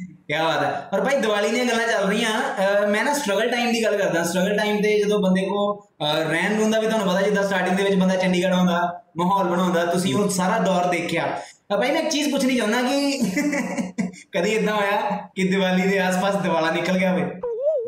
[0.00, 3.84] ਕੀ ਬਾਤ ਹੈ। ਪਰ ਭਾਈ ਦੀਵਾਲੀ ਦੀਆਂ ਗੱਲਾਂ ਚੱਲ ਰਹੀਆਂ। ਮੈਂ ਨਾ ਸਟਰਗਲ ਟਾਈਮ ਦੀ
[3.84, 7.42] ਗੱਲ ਕਰਦਾ। ਸਟਰਗਲ ਟਾਈਮ ਤੇ ਜਦੋਂ ਬੰਦੇ ਕੋ ਰਹਿਣ ਨੂੰ ਦਾ ਵੀ ਤੁਹਾਨੂੰ ਪਤਾ ਜਿੱਦਾਂ
[7.42, 11.26] ਸਟਾਰਟਿੰਗ ਦੇ ਵਿੱਚ ਬੰਦਾ ਚੰਡੀਗੜ੍ਹ ਆਉਂਦਾ ਮਾਹੌਲ ਬਣਾਉਂਦਾ ਤੁਸੀਂ ਉਹ ਸਾਰਾ ਦੌਰ ਦੇਖਿਆ।
[11.68, 13.18] ਤਾਂ ਭਾਈ ਮੈਂ ਇੱਕ ਚੀਜ਼ ਪੁੱਛਣੀ ਚਾਹੁੰਦਾ ਕਿ
[14.32, 15.00] ਕਦੀ ਇਦਾਂ ਹੋਇਆ
[15.36, 17.24] ਕਿ ਦੀਵਾਲੀ ਦੇ ਆਸ-ਪਾਸ ਦਿਵਾਲਾ ਨਿਕਲ ਗਿਆ ਹੋਵੇ?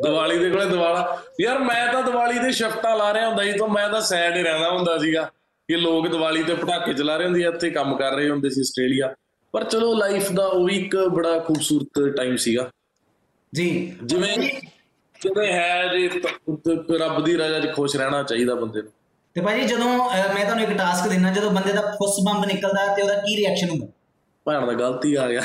[0.03, 3.67] ਦੀਵਾਲੀ ਦੇ ਕੋਲੇ ਦੀਵਾਲਾ। ਯਾਰ ਮੈਂ ਤਾਂ ਦੀਵਾਲੀ ਦੇ ਸ਼ਿਫਟਾਂ ਲਾ ਰਿਹਾ ਹੁੰਦਾ ਸੀ ਤਾਂ
[3.67, 5.29] ਮੈਂ ਤਾਂ ਸੈਡ ਹੀ ਰਹਿੰਦਾ ਹੁੰਦਾ ਸੀਗਾ।
[5.67, 8.61] ਕਿ ਲੋਕ ਦੀਵਾਲੀ ਤੇ ਪਟਾਕੇ ਚਲਾ ਰਹੇ ਹੁੰਦੇ ਆ ਇੱਥੇ ਕੰਮ ਕਰ ਰਹੇ ਹੁੰਦੇ ਸੀ
[8.61, 9.15] ਆਸਟ੍ਰੇਲੀਆ।
[9.51, 12.69] ਪਰ ਚਲੋ ਲਾਈਫ ਦਾ ਉਹ ਵੀ ਇੱਕ ਬੜਾ ਖੂਬਸੂਰਤ ਟਾਈਮ ਸੀਗਾ।
[13.55, 14.37] ਜੀ। ਜਿਵੇਂ
[15.21, 16.09] ਜਿਵੇਂ ਹੈ ਜੇ
[16.97, 18.91] ਰੱਬ ਦੀ ਰਜ਼ਾ 'ਚ ਖੁਸ਼ ਰਹਿਣਾ ਚਾਹੀਦਾ ਬੰਦੇ ਨੂੰ।
[19.35, 19.87] ਤੇ ਭਾਜੀ ਜਦੋਂ
[20.35, 23.69] ਮੈਂ ਤੁਹਾਨੂੰ ਇੱਕ ਟਾਸਕ ਦਿੰਦਾ ਜਦੋਂ ਬੰਦੇ ਦਾ ਫੁੱਸ ਬੰਬ ਨਿਕਲਦਾ ਤੇ ਉਹਦਾ ਕੀ ਰਿਐਕਸ਼ਨ
[23.69, 23.87] ਹੁੰਦਾ?
[24.45, 25.41] ਭੈਣ ਦਾ ਗਲਤੀ ਆ ਗਿਆ।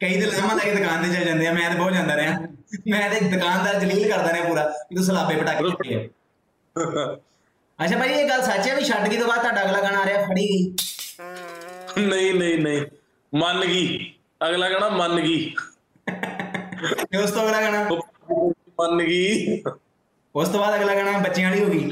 [0.00, 2.38] ਕਈ ਤੇ ਲਜ਼ਮਾ ਲੈ ਕੇ ਦੁਕਾਨ ਤੇ ਚਲੇ ਜਾਂਦੇ ਆ ਮੈਂ ਤੇ ਬਹੁਤ ਜਾਂਦਾ ਰਿਹਾ।
[2.88, 7.16] ਮੈਂ ਤੇ ਦੁਕਾਨਦਾਰ ਜਲੀਲ ਕਰਦਾ ਰਿਹਾ ਪੂਰਾ ਕਿ ਤੂੰ ਸਲਾਬੇ ਪਟਾਕੇ ਆ
[7.78, 10.04] ਅੱਛਾ ਭਾਈ ਇਹ ਗੱਲ ਸੱਚ ਹੈ ਵੀ ਛੱਡ ਗਈ ਤੋਂ ਬਾਅਦ ਤੁਹਾਡਾ ਅਗਲਾ ਗਾਣਾ ਆ
[10.04, 10.74] ਰਿਹਾ ਫੜੀ ਗਈ?
[12.06, 12.84] ਨਹੀਂ ਨਹੀਂ ਨਹੀਂ।
[13.32, 14.12] ਮੰਨ ਗਈ।
[14.48, 15.54] ਅਗਲਾ ਕਹਣਾ ਮੰਨ ਗਈ।
[17.10, 17.88] ਤੇ ਉਸ ਤੋਂ ਅਗਲਾ ਗਾਣਾ?
[18.80, 19.62] ਮੰਨ ਗਈ।
[20.34, 21.90] ਉਸ ਤੋਂ ਬਾਅਦ ਅਗਲਾ ਗਾਣਾ ਬੱਚਿਆਂ ਵਾਲੀ ਹੋ ਗਈ।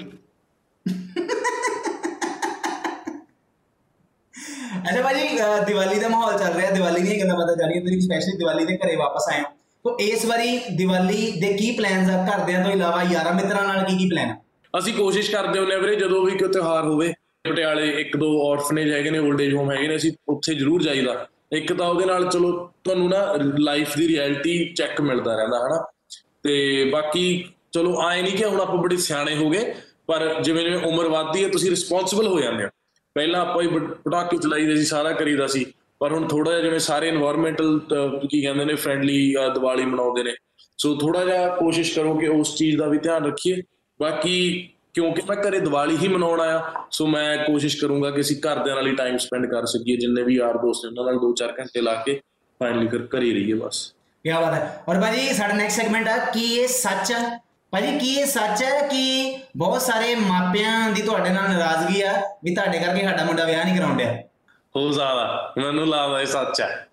[4.91, 5.29] ਅੱਛਾ ਭਾਜੀ
[5.67, 8.97] ਦੀਵਾਲੀ ਦਾ ਮਾਹੌਲ ਚੱਲ ਰਿਹਾ। ਦੀਵਾਲੀ ਦੀਆਂ ਗੱਲਾਂ ਪਤਾ ਚੱਲੀਆਂ ਤੁਸੀਂ ਸਪੈਸ਼ਲੀ ਦੀਵਾਲੀ ਦੇ ਘਰੇ
[8.97, 9.45] ਵਾਪਸ ਆਏ ਹੋ।
[9.85, 12.25] ਤਾਂ ਇਸ ਵਾਰੀ ਦੀਵਾਲੀ ਦੇ ਕੀ ਪਲਾਨਸ ਆ?
[12.27, 14.37] ਘਰਦਿਆਂ ਤੋਂ ਇਲਾਵਾ ਯਾਰਾਂ ਮਿੱਤਰਾਂ ਨਾਲ ਕੀ ਕੀ ਪਲਾਨ ਆ?
[14.79, 17.12] ਅਸੀਂ ਕੋਸ਼ਿਸ਼ ਕਰਦੇ ਹੁੰਨੇ ਵੀਰੇ, ਜਦੋਂ ਵੀ ਕੋਈ ਤਿਉਹਾਰ ਹੋਵੇ,
[17.49, 21.26] ਪਟਿਆਲੇ ਇੱਕ ਦੋ ਔਰਫਨੇਜ ਹੈਗੇ ਨੇ 올ਡ ਏਜ ਹੋਮ ਹੈਗੇ ਨੇ, ਅਸੀਂ ਉੱਥੇ ਜ਼ਰੂਰ ਜਾਈਦਾ।
[21.52, 22.50] ਇੱਕ ਤਾਂ ਉਹਦੇ ਨਾਲ ਚਲੋ
[22.85, 25.85] ਤੁਹਾਨੂੰ ਨਾ ਲਾਈਫ ਦੀ ਰਿਐਲਿਟੀ ਚੈੱਕ ਮਿਲਦਾ ਰਹਿੰਦਾ, ਹਨਾ?
[26.43, 29.75] ਤੇ ਬਾਕੀ ਚਲੋ ਆਏ ਨਹੀਂ ਕਿ ਹੁਣ ਆਪਾਂ ਬੜੇ ਸਿਆਣੇ ਹੋ ਗਏ,
[30.07, 32.69] ਪਰ ਜਿਵੇਂ ਜਿਵੇਂ ਉਮਰ ਵੱਧਦੀ ਹੈ, ਤੁਸੀਂ ਰਿਸਪੌਂਸਿਬਲ ਹੋ ਜਾਂਦੇ ਹੋ।
[33.14, 33.69] ਪਹਿਲਾਂ ਆਪਾਂ ਹੀ
[34.05, 35.67] ਪਟਾਕੇ ਚਲਾਈਦੇ ਸੀ, ਸਾਰਾ ਕਰੀਦਾ ਸੀ,
[35.99, 37.81] ਪਰ ਹੁਣ ਥੋੜਾ ਜਿਹਾ ਜਿਵੇਂ ਸਾਰੇ এনवायरमेंटਲ
[38.31, 40.33] ਕੀ ਕਹਿੰਦੇ ਨੇ ਫ੍ਰੈਂਡਲੀ ਦੀਵਾਲੀ ਮਨਾਉਂਦੇ ਨੇ।
[40.79, 43.57] ਸੋ ਥੋੜਾ ਜਿਹਾ ਕੋਸ਼ਿਸ਼ ਕਰੋ ਕਿ ਉਸ ਚੀਜ਼ ਦਾ ਵੀ ਧਿਆਨ ਰੱਖੀਏ।
[44.02, 48.75] ਬਾਕੀ ਕਿਉਂਕਿ ਮੈਂ ਘਰੇ ਦੀਵਾਲੀ ਹੀ ਮਨਾਉਣ ਆਇਆ ਸੋ ਮੈਂ ਕੋਸ਼ਿਸ਼ ਕਰੂੰਗਾ ਕਿ ਅਸੀਂ ਘਰਦਿਆਂ
[48.76, 51.80] ਨਾਲ ਹੀ ਟਾਈਮ ਸਪੈਂਡ ਕਰ ਸਕੀਏ ਜਿੰਨੇ ਵੀ ਯਾਰ ਦੋਸਤ ਨੇ ਉਹਨਾਂ ਨਾਲ 2-4 ਘੰਟੇ
[51.80, 52.21] ਲਾ ਕੇ
[52.61, 53.92] ਫਾਈਨਲੀ ਫਿਰ ਘਰੇ ਰਹੀਏ ਬਸ।
[54.25, 57.38] ਕੀ ਬਾਤ ਹੈ। ਔਰ ਭਾਜੀ ਸਾਡਾ ਨੈਕਸਟ ਸੈਗਮੈਂਟ ਆ ਕੀ ਇਹ ਸੱਚ ਹੈ
[57.73, 62.12] ਭਾਜੀ ਕੀ ਇਹ ਸੱਚ ਹੈ ਕਿ ਬਹੁਤ ਸਾਰੇ ਮਾਪਿਆਂ ਦੀ ਤੁਹਾਡੇ ਨਾਲ ਨਾਰਾਜ਼ਗੀ ਆ
[62.44, 64.12] ਵੀ ਤੁਹਾਡੇ ਕਰਕੇ ਸਾਡਾ ਮੁੰਡਾ ਵਿਆਹ ਨਹੀਂ ਕਰਾਉਣ ਡਿਆ?
[64.76, 66.88] ਹੋ ਸਕਦਾ ਮੈਨੂੰ ਲੱਗਦਾ ਇਹ ਸੱਚ ਹੈ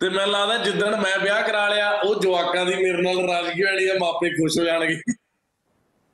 [0.00, 3.88] ਤੇ ਮੈਨੂੰ ਲੱਗਦਾ ਜਿੱਦਣ ਮੈਂ ਵਿਆਹ ਕਰਾ ਲਿਆ ਉਹ ਜਵਾਕਾਂ ਦੀ ਮੇਰੇ ਨਾਲ ਨਾਰਾਜ਼ਗੀ ਵਾਲੀ
[3.88, 5.00] ਆ ਮਾਪੇ ਖੁਸ਼ ਹੋ ਜਾਣਗੇ।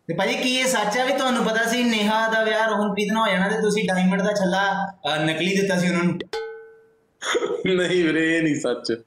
[0.08, 3.22] ਤੇ ਭਾਜੀ ਕੀ ਇਹ ਸੱਚ ਹੈ ਵੀ ਤੁਹਾਨੂੰ ਪਤਾ ਸੀ ਨੇਹਾ ਦਾ ਵਿਆਹ ਰੋਹਨਪ੍ਰੀਤ ਨਾਲ
[3.22, 6.18] ਹੋ ਜਾਣਾ ਤੇ ਤੁਸੀਂ ਡਾਇਮੰਡ ਦਾ ਛੱਲਾ ਨਕਲੀ ਦਿੱਤਾ ਸੀ ਉਹਨਾਂ ਨੂੰ?
[7.76, 9.02] ਨਹੀਂ ਵੀਰੇ ਇਹ ਨਹੀਂ ਸੱਚ।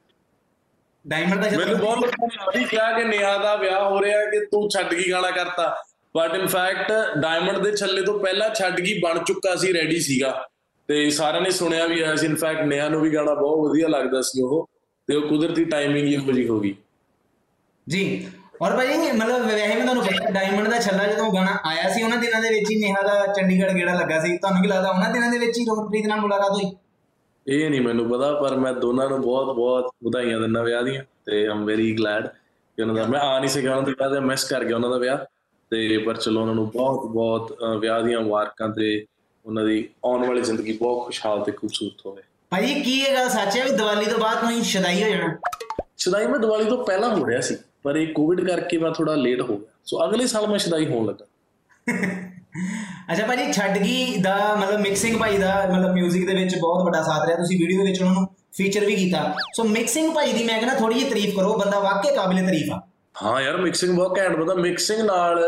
[1.07, 4.45] ਡਾਇਮੰਡ ਦਾ ਮੈਨੂੰ ਬਹੁਤ ਲੋਕਾਂ ਨੇ ਆਹੀ ਕਿਹਾ ਕਿ ਨੇਹਾ ਦਾ ਵਿਆਹ ਹੋ ਰਿਹਾ ਕਿ
[4.45, 5.75] ਤੂੰ ਛੱਡ ਗਈ ਗਾਣਾ ਕਰਤਾ।
[6.17, 10.47] ਬਟ ਇਨ ਫੈਕਟ ਡਾਇਮੰਡ ਦੇ ਛੱਲੇ ਤੋਂ ਪਹਿਲਾਂ ਛੱਡ ਗਈ ਬਣ ਚੁੱਕਾ ਸੀ ਰੈਡੀ ਸੀਗਾ।
[10.87, 13.87] ਤੇ ਸਾਰਿਆਂ ਨੇ ਸੁਣਿਆ ਵੀ ਆਇਆ ਸੀ ਇਨ ਫੈਕਟ ਨੇਹਾ ਨੂੰ ਵੀ ਗਾਣਾ ਬਹੁਤ ਵਧੀਆ
[13.87, 14.69] ਲੱਗਦਾ ਸੀ ਉਹ।
[15.07, 16.75] ਤੇ ਉਹ ਕੁਦਰਤੀ ਟਾਈਮਿੰਗ ਹੀ ਇਹੋ ਜਿਹੀ ਹੋ ਗਈ।
[17.87, 18.27] ਜੀ
[18.61, 22.17] ਔਰ ਭਾਜੀ ਮਤਲਬ ਵੈਸੇ ਮੈਂ ਤੁਹਾਨੂੰ ਪਤਾ ਡਾਇਮੰਡ ਦਾ ਛੱਲਾ ਜਦੋਂ ਗਾਣਾ ਆਇਆ ਸੀ ਉਹਨਾਂ
[22.17, 25.29] ਦਿਨਾਂ ਦੇ ਵਿੱਚ ਹੀ ਨੇਹਾ ਦਾ ਚੰਡੀਗੜ੍ਹ ਗੇੜਾ ਲੱਗਾ ਸੀ। ਤੁਹਾਨੂੰ ਕੀ ਲੱਗਦਾ ਉਹਨਾਂ ਦਿਨਾਂ
[25.31, 26.71] ਦੇ ਵਿੱਚ ਹੀ ਰੋਹਨਪ੍ਰੀਤ ਨਾਲ ਮੁਲਾਕਾਤ ਹੋਈ?
[27.47, 31.47] ਇਹ ਨਹੀਂ ਮੈਨੂੰ ਪਤਾ ਪਰ ਮੈਂ ਦੋਨਾਂ ਨੂੰ ਬਹੁਤ ਬਹੁਤ ਵਧਾਈਆਂ ਦਿੰਦਾ ਵਿਆਹ ਦੀਆਂ ਤੇ
[31.47, 34.43] ਆਮ ਵੈਰੀ ਗਲੈਡ ਕਿ ਉਹਨਾਂ ਦਾ ਮੈਂ ਆ ਨਹੀਂ ਸਕਿਆ ਉਹਨਾਂ ਦੇ ਵਿਆਹ ਤੇ ਮਿਸ
[34.43, 35.17] ਕਰ ਗਿਆ ਉਹਨਾਂ ਦਾ ਵਿਆਹ
[35.71, 39.05] ਤੇ ਪਰ ਚਲੋ ਉਹਨਾਂ ਨੂੰ ਬਹੁਤ ਬਹੁਤ ਵਿਆਹ ਦੀਆਂ ਮੁਬਾਰਕਾਂ ਤੇ
[39.45, 43.57] ਉਹਨਾਂ ਦੀ ਆਉਣ ਵਾਲੀ ਜ਼ਿੰਦਗੀ ਬਹੁਤ ਖੁਸ਼ਹਾਲ ਤੇ ਖੂਬਸੂਰਤ ਹੋਵੇ। ਭਾਜੀ ਕੀ ਇਹ ਗੱਲ ਸੱਚ
[43.57, 45.37] ਹੈ ਵੀ ਦੀਵਾਲੀ ਤੋਂ ਬਾਅਦ ਤੁਸੀਂ ਸ਼ਦਾਈ ਹੋ ਜਾਣਾ?
[45.97, 49.41] ਸ਼ਦਾਈ ਮੈਂ ਦੀਵਾਲੀ ਤੋਂ ਪਹਿਲਾਂ ਹੋ ਰਿਹਾ ਸੀ। ਪਰ ਇਹ ਕੋਵਿਡ ਕਰਕੇ ਮੈਂ ਥੋੜਾ ਲੇਟ
[49.41, 51.25] ਹੋ ਗਿਆ। ਸੋ ਅਗਲੇ ਸਾਲ ਮੈਂ ਸ਼ਦਾਈ ਹੋਣ ਲੱਗਾ।
[53.11, 57.01] ਅੱਛਾ ਭਾਜੀ ਛੱਡ ਗਈ ਦਾ ਮਤਲਬ ਮਿਕਸਿੰਗ ਭਾਈ ਦਾ ਮਤਲਬ 뮤직 ਦੇ ਵਿੱਚ ਬਹੁਤ ਵੱਡਾ
[57.03, 59.21] ਸਾਥ ਰਿਹਾ। ਤੁਸੀਂ ਵੀਡੀਓ ਦੇ ਵਿੱਚ ਉਹਨਾਂ ਨੂੰ ਫੀਚਰ ਵੀ ਕੀਤਾ।
[59.55, 62.79] ਸੋ ਮਿਕਸਿੰਗ ਭਾਈ ਦੀ ਮੈਂ ਕਹਿੰਦਾ ਥੋੜੀ ਜਿਹੀ ਤਾਰੀਫ ਕਰੋ ਬੰਦਾ ਵਾਕਈ ਕਾਬਿਲੇ ਤਾਰੀਫ ਆ।
[63.15, 65.39] ਹਾਂ ਯਾਰ ਮਿਕਸਿੰਗ ਬਹੁਤ ਘੈਂਟ ਪਤਾ ਮਿਕਸਿੰਗ ਨਾਲ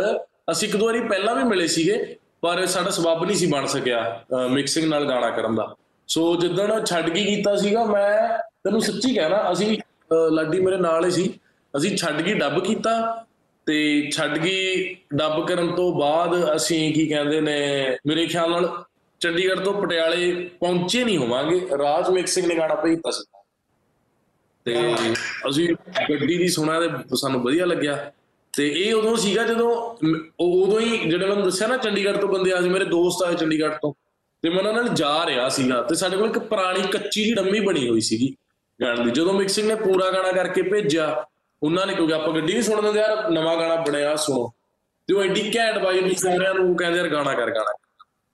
[0.51, 3.99] ਅਸੀਂ ਇੱਕ ਦੋ ਵਾਰੀ ਪਹਿਲਾਂ ਵੀ ਮਿਲੇ ਸੀਗੇ ਪਰ ਸਾਡਾ ਸਬੱਬ ਨਹੀਂ ਸੀ ਬਣ ਸਕਿਆ
[4.51, 5.73] ਮਿਕਸਿੰਗ ਨਾਲ ਗਾਣਾ ਕਰਨ ਦਾ।
[6.09, 9.77] ਸੋ ਜਿੱਦਣ ਛੱਡ ਗਈ ਕੀਤਾ ਸੀਗਾ ਮੈਂ ਤੈਨੂੰ ਸੱਚੀ ਕਹਿਣਾ ਅਸੀਂ
[10.31, 11.33] ਲਾਡੀ ਮੇਰੇ ਨਾਲ ਹੀ ਸੀ।
[11.77, 13.25] ਅਸੀਂ ਛੱਡ ਗਈ ਡੱਬ ਕੀਤਾ
[13.65, 18.83] ਤੇ ਛੱਡ ਗਈ ਡੱਬ ਕਰਨ ਤੋਂ ਬਾਅਦ ਅਸੀਂ ਕੀ ਕਹਿੰਦੇ ਨੇ, ਮੇਰੇ ਖਿਆਲ ਨਾਲ
[19.19, 23.23] ਚੰਡੀਗੜ੍ਹ ਤੋਂ ਪਟਿਆਲੇ ਪਹੁੰਚੇ ਨਹੀਂ ਹੋਵਾਂਗੇ। ਰਾਜ ਮਿਕਸਿੰਗ ਨੇ ਗਾਣਾ ਭੇਜਤਾ ਸੀ।
[24.65, 24.93] ਤੇ
[25.49, 25.69] ਅਸੀਂ
[26.09, 28.11] ਗੱਡੀ ਦੀ ਸੁਣਿਆ ਤੇ ਸਾਨੂੰ ਵਧੀਆ ਲੱਗਿਆ।
[28.57, 32.29] ਤੇ ਇਹ ਉਦੋਂ ਸੀਗਾ ਜਦੋਂ ਮ- ਉਹ ਉਦੋਂ ਹੀ ਜਿਹੜੇ ਮੈਨੂੰ ਦੱਸਿਆ ਨਾ ਚੰਡੀਗੜ੍ਹ ਤੋਂ
[32.29, 33.93] ਬੰਦੇ ਆ ਸੀ, ਮੇਰੇ ਦੋਸਤ ਆਏ ਚੰਡੀਗੜ੍ਹ ਤੋਂ।
[34.41, 37.59] ਤੇ ਮੈਂ ਉਹਨਾਂ ਨਾਲ ਜਾ ਰਿਹਾ ਸੀਗਾ ਤੇ ਸਾਡੇ ਕੋਲ ਇੱਕ ਪੁਰਾਣੀ ਕੱਚੀ ਜਿਹੀ ਡੰਮੀ
[37.59, 38.35] ਬਣੀ ਹੋਈ ਸੀਗੀ
[38.81, 41.25] ਗਾਣੇ ਦੀ। ਜਦੋਂ ਮਿਕਸਿੰਗ ਨੇ ਪੂਰਾ ਗਾਣਾ ਕਰਕੇ ਭੇਜਿਆ
[41.63, 44.47] ਉਹਨਾਂ ਨੇ ਕਿਉਂਕਿ ਆਪਾਂ ਗੱਡੀ ਨਹੀਂ ਸੁਣਨ ਦਿੰਦੇ ਯਾਰ ਨਵਾਂ ਗਾਣਾ ਬਣਿਆ ਸੁਣੋ।
[45.07, 47.73] ਤੇ ਉਹ ਐਡੀ ਘੈਂਟ ਬਾਈ ਵੀ ਸਾਰਿਆਂ ਨੂੰ ਕਹਿੰਦੇ ਯਾਰ ਗਾਣਾ ਕਰ ਗਾਣਾ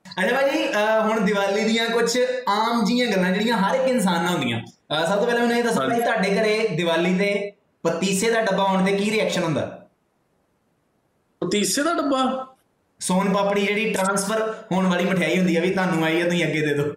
[0.05, 0.63] ਅੱਛਾ ਭਾਜੀ
[1.09, 2.17] ਹੁਣ ਦੀਵਾਲੀ ਦੀਆਂ ਕੁਝ
[2.47, 4.59] ਆਮ ਜੀਆਂ ਗੱਲਾਂ ਜਿਹੜੀਆਂ ਹਰ ਇੱਕ ਇਨਸਾਨ ਨਾਲ ਹੁੰਦੀਆਂ।
[5.07, 7.51] ਸਭ ਤੋਂ ਪਹਿਲਾਂ ਮੈਨੂੰ ਇਹ ਦੱਸੋ ਭਾਈ ਤੁਹਾਡੇ ਘਰੇ ਦੀਵਾਲੀ ਤੇ
[7.83, 9.87] ਪਤੀਸੇ ਦਾ ਡੱਬਾ ਆਉਣ ਤੇ ਕੀ ਰਿਐਕਸ਼ਨ ਹੁੰਦਾ?
[11.41, 12.47] ਪਤੀਸੇ ਦਾ ਡੱਬਾ?
[12.99, 14.41] ਸੋਨ ਪਾਪੜੀ ਜਿਹੜੀ ਟ੍ਰਾਂਸਫਰ
[14.71, 16.93] ਹੋਣ ਵਾਲੀ ਮਠਿਆਈ ਹੁੰਦੀ ਆ ਵੀ ਤੁਹਾਨੂੰ ਆਈ ਆ ਤੁਸੀਂ ਅੱਗੇ ਦੇ ਦਿਓ।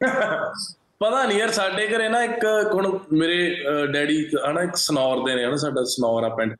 [0.98, 5.44] ਪਤਾ ਨਹੀਂ ਯਾਰ ਸਾਡੇ ਘਰੇ ਨਾ ਇੱਕ ਹੁਣ ਮੇਰੇ ਡੈਡੀ ਹਨਾ ਇੱਕ ਸਨੌਰ ਦੇ ਨੇ
[5.44, 6.54] ਹਨਾ ਸਾਡਾ ਸਨੌਰ ਆ ਪਿੰਡ।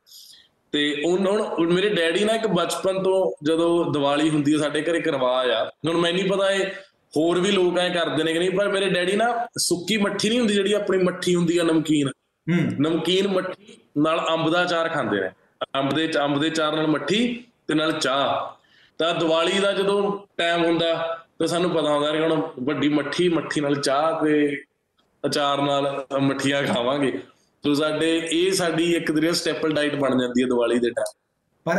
[0.73, 5.51] ਤੇ ਹੁਣ ਮੇਰੇ ਡੈਡੀ ਨਾ ਇੱਕ ਬਚਪਨ ਤੋਂ ਜਦੋਂ ਦੀਵਾਲੀ ਹੁੰਦੀ ਹੈ ਸਾਡੇ ਘਰੇ ਕਰਵਾਜ
[5.51, 6.67] ਆ। ਹੁਣ ਮੈਨੂੰ ਨਹੀਂ ਪਤਾ ਇਹ
[7.17, 10.39] ਹੋਰ ਵੀ ਲੋਕ ਐ ਕਰਦੇ ਨੇ ਕਿ ਨਹੀਂ ਪਰ ਮੇਰੇ ਡੈਡੀ ਨਾ ਸੁੱਕੀ ਮੱਠੀ ਨਹੀਂ
[10.39, 15.21] ਹੁੰਦੀ ਜਿਹੜੀ ਆਪਣੀ ਮੱਠੀ ਹੁੰਦੀ ਆ ਨਮਕੀਨ। ਹੂੰ। ਨਮਕੀਨ ਮੱਠੀ ਨਾਲ ਅੰਬ ਦਾ ਅਚਾਰ ਖਾਂਦੇ
[15.21, 15.31] ਨੇ।
[15.79, 18.57] ਅੰਬ ਦੇ ਅੰਬ ਦੇ ਅਚਾਰ ਨਾਲ ਮੱਠੀ ਤੇ ਨਾਲ ਚਾਹ।
[18.99, 23.61] ਤਾਂ ਦੀਵਾਲੀ ਦਾ ਜਦੋਂ ਟਾਈਮ ਹੁੰਦਾ ਤਾਂ ਸਾਨੂੰ ਪਤਾ ਹੁੰਦਾ ਕਿ ਹੁਣ ਵੱਡੀ ਮੱਠੀ ਮੱਠੀ
[23.61, 24.63] ਨਾਲ ਚਾਹ ਤੇ
[25.27, 27.13] ਅਚਾਰ ਨਾਲ ਮੱਠੀਆਂ ਖਾਵਾਂਗੇ।
[27.65, 31.15] ਸੋ ਸਾਡੇ, ਇਹ ਸਾਡੀ ਇੱਕ ਤਰੀਕੇ ਸਟੇਪਲ ਡਾਈਟ ਬਣ ਜਾਂਦੀ ਹੈ ਦੀਵਾਲੀ ਦੇ ਟਾਈਮ
[31.67, 31.77] ਪਰ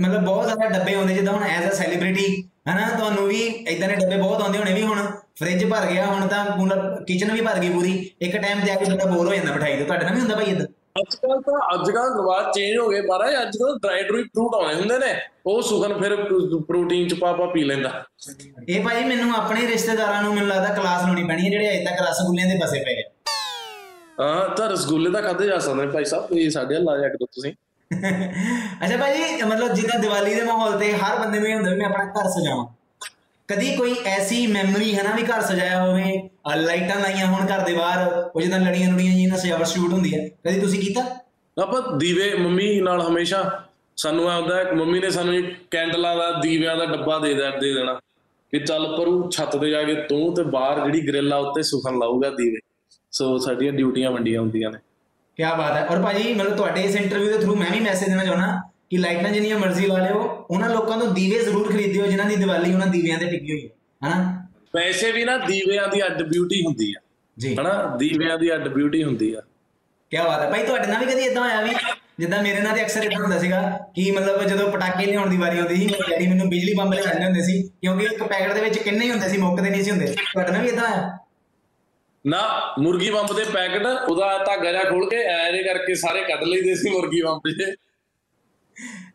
[0.00, 3.94] ਮਤਲਬ ਬਹੁਤ ਜ਼ਿਆਦਾ ਡੱਬੇ ਆਉਂਦੇ, ਜਿੱਦਾਂ ਹੁਣ ਐਜ਼ ਅ ਸੈਲੀਬ੍ਰਿਟੀ ਹਨਾ, ਤੁਹਾਨੂੰ ਵੀ ਇਦਾਂ ਦੇ
[3.94, 4.98] ਡੱਬੇ ਬਹੁਤ ਆਉਂਦੇ ਹੋਣੇ ਵੀ ਹੁਣ
[5.38, 8.74] ਫ੍ਰਿਜ ਭਰ ਗਿਆ, ਹੁਣ ਤਾਂ ਮਤਲਬ ਕਿਚਨ ਵੀ ਭਰ ਗਈ ਪੂਰੀ। ਇੱਕ ਟਾਈਮ ਤੇ ਆ
[8.74, 10.66] ਕੇ ਬੰਦਾ ਬੋਰ ਹੋ ਜਾਂਦਾ ਮਿਠਾਈ ਤੋਂ। ਤੁਹਾਡੇ ਨਾਲ ਵੀ ਹੁੰਦਾ ਭਾਈ ਇਦਾਂ
[10.96, 14.54] ਅੱਜ ਕੱਲ ਤਾਂ ਅੱਜ ਕੱਲ ਰਿਵਾਜ ਚੇਂਜ ਹੋ ਗਏ ਪਰ ਅੱਜ ਕੱਲ ਡਰਾਈ ਡਰੂਈ ਫਰੂਟ
[14.54, 15.14] ਆਉਂਦੇ ਹੁੰਦੇ ਨੇ।
[15.46, 16.16] ਉਹ ਸੁਗਨ ਫਿਰ
[16.68, 17.92] ਪ੍ਰੋਟੀਨ ਚ ਪਾ ਪਾ ਪੀ ਲੈਂਦਾ।
[18.68, 22.00] ਇਹ ਭਾਈ ਮੈਨੂੰ ਆਪਣੇ ਰਿਸ਼ਤੇਦਾਰਾਂ ਨੂੰ ਮੈਨੂੰ ਲੱਗਦਾ ਕਲਾਸ ਲਾਉਣੀ ਪੈਣੀ ਹੈ ਜਿਹੜੇ ਅਜੇ ਤੱਕ
[22.00, 23.08] ਰਸਗੁੱਲਿਆਂ ਦੇ ਫਸੇ ਪਏ ਆ।
[24.20, 27.24] ਹਾਂ ਤਾਂ ਰਸਗੁੱਲੇ ਤਾਂ ਖਾਦੇ ਜਾ ਸਕਦੇ ਨੇ ਭਾਈ ਸਾਹਿਬ ਇਹ ਸਾਡੇ ਆ ਜਾ ਕੇ
[27.26, 27.52] ਤੁਸੀਂ।
[28.84, 31.88] ਅੱਛਾ ਭਾਜੀ ਮਤਲਬ ਜਿੱਦਾਂ ਦੀਵਾਲੀ ਦੇ ਮਾਹੌਲ ਤੇ ਹਰ ਬੰਦੇ ਨੂੰ ਇਹ ਹੁੰਦਾ ਵੀ ਮੈਂ
[31.88, 32.66] ਆਪਣਾ ਘਰ ਸਜਾਵਾਂ।
[33.48, 37.74] ਕਦੀ ਕੋਈ ਐਸੀ ਮੈਮਰੀ ਹੈ ਨਾ ਵੀ ਘਰ ਸਜਾਇਆ ਹੋਵੇ ਲਾਈਟਾਂ ਲਾਈਆਂ ਹੋਣ ਘਰ ਦੇ
[37.74, 41.02] ਬਾਹਰ ਉਹ ਜਿੱਦਾਂ ਲੜੀਆਂ ਲੁੜੀਆਂ ਜੀ ਨਾਲ ਸਜਾਵਟ ਸ਼ੂਟ ਹੁੰਦੀ ਹੈ ਕਦੀ ਤੁਸੀਂ ਕੀਤਾ?
[41.62, 43.64] ਆਪਾਂ ਦੀਵੇ ਮੰਮੀ ਨਾਲ ਹਮੇਸ਼ਾ
[43.96, 47.42] ਸਾਨੂੰ ਆ ਹੁੰਦਾ ਹੈ ਮੰਮੀ ਨੇ ਸਾਨੂੰ ਇੱਕ ਕੈਂਡਲਾਂ ਦਾ ਦੀਵਿਆਂ ਦਾ ਡੱਬਾ ਦੇ ਦੇ
[47.60, 47.94] ਦੇ ਦੇਣਾ
[48.52, 51.98] ਕਿ ਚੱਲ ਪਰੂ ਛੱਤ ਤੇ ਜਾ ਕੇ ਤੂੰ ਤੇ ਬਾਹਰ ਜਿਹੜੀ ਗ੍ਰਿਲ ਆ ਉੱਤੇ ਸੁਖਨ
[51.98, 52.58] ਲਾਊਗਾ ਦੀਵੇ।
[53.12, 54.78] ਸੋ ਸਾਡੀਆਂ ਡਿਊਟੀਆਂ ਵੰਡੀਆਂ ਹੁੰਦੀਆਂ ਨੇ।
[55.36, 58.24] ਕੀ ਬਾਤ ਹੈ। ਔਰ ਭਾਜੀ ਮਤਲਬ ਤੁਹਾਡੇ ਇਸ ਇੰਟਰਵਿਊ ਦੇ ਥਰੂ ਮੈਂ ਵੀ ਮੈਸੇਜ ਦੇਣਾ
[58.24, 62.36] ਚਾਹੁੰਦਾ ਕਿ ਲਾਈਟਾਂ ਜਿੰਨੀਆਂ ਮਰਜ਼ੀ ਲਾ ਲਿਓ ਉਹਨਾਂ ਲੋਕਾਂ ਤੋਂ ਦੀਵੇ ਜ਼ਰੂਰ ਖਰੀਦਿਓ ਜਿਨ੍ਹਾਂ ਦੀ
[62.36, 64.39] ਦੀਵਾਲੀ ਉਹਨਾਂ ਦੀਵਿਆਂ ਤੇ ਟਿਕੀ ਹੋਈ ਹੈ। ਹਨਾ?
[64.74, 67.00] ਵੈਸੇ ਵੀ ਨਾ ਦੀਵਿਆਂ ਦੀ ਅੱਡ ਬਿਊਟੀ ਹੁੰਦੀ ਆ।
[67.38, 67.96] ਜੀ। ਹਨਾ?
[67.98, 69.40] ਦੀਵਿਆਂ ਦੀ ਅੱਡ ਬਿਊਟੀ ਹੁੰਦੀ ਆ।
[70.10, 71.70] ਕੀ ਬਾਤ ਹੈ ਭਾਈ ਤੁਹਾਡੇ ਨਾਲ ਵੀ ਕਦੀ ਇਦਾਂ ਹੋਇਆ ਵੀ
[72.18, 75.58] ਜਿੱਦਾਂ ਮੇਰੇ ਨਾਲ ਤੇ ਅਕਸਰ ਇਦਾਂ ਹੁੰਦਾ ਸੀਗਾ ਕਿ ਮਤਲਬ ਜਦੋਂ ਪਟਾਕੇ ਲਿਆਉਣ ਦੀ ਵਾਰੀ
[75.58, 78.60] ਆਉਂਦੀ ਸੀ ਮੇਰੇ ਡੈਡੀ ਮੈਨੂੰ ਬਿਜਲੀ ਬੰਬ ਲੈ ਜਾਂਦੇ ਹੁੰਦੇ ਸੀ ਕਿਉਂਕਿ ਇੱਕ ਪੈਕਟ ਦੇ
[78.60, 81.18] ਵਿੱਚ ਕਿੰਨੇ ਹੀ ਹੁੰਦੇ ਸੀ ਮੁੱਕਦੇ ਨਹੀਂ ਸੀ ਹੁੰਦੇ। ਤੁਹਾਡੇ ਨਾਲ ਵੀ ਇਦਾਂ ਹੋਇਆ?
[82.26, 86.42] ਨਾ ਮੁਰਗੀ ਬੰਬ ਦੇ ਪੈਕਟ ਉਹਦਾ ਧਾਗਾ ਜਿਹਾ ਖੋਲ ਕੇ ਐ ਜੇ ਕਰਕੇ ਸਾਰੇ ਕੱਢ
[86.44, 87.76] ਲਈਦੇ ਸੀ ਮੁਰਗੀ ਬੰਬ ਦੇ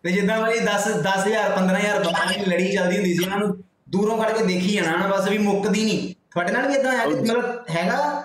[0.03, 3.63] ਤੇ ਜਿੱਦਾਂ ਭਾਈ 10 10000 15000 ਬੰਬਾਂ ਦੀ ਲੜੀ ਚੱਲਦੀ ਹੁੰਦੀ ਸੀ ਉਹਨਾਂ ਨੂੰ
[3.95, 7.05] ਦੂਰੋਂ ਕੱਢ ਕੇ ਦੇਖੀ ਜਾਣਾ ਨਾ ਬਸ ਵੀ ਮੁੱਕਦੀ ਨਹੀਂ। ਤੁਹਾਡੇ ਨਾਲ ਵੀ ਇਦਾਂ ਹੋਇਆ
[7.05, 8.23] ਕਿ ਮਤਲਬ ਹੈਗਾ?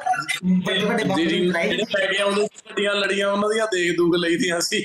[0.66, 4.80] ਵੱਡੇ ਵੱਡੇ ਲੜਾਈ ਜਿਹੜੇ ਪੈ ਗਏ ਉਹਦੇ ਵੱਡੀਆਂ ਲੜੀਆਂ ਉਹਨਾਂ ਦੀਆਂ ਦੇਖ ਦੂਖ ਲਈਦੀਆਂ ਸੀ।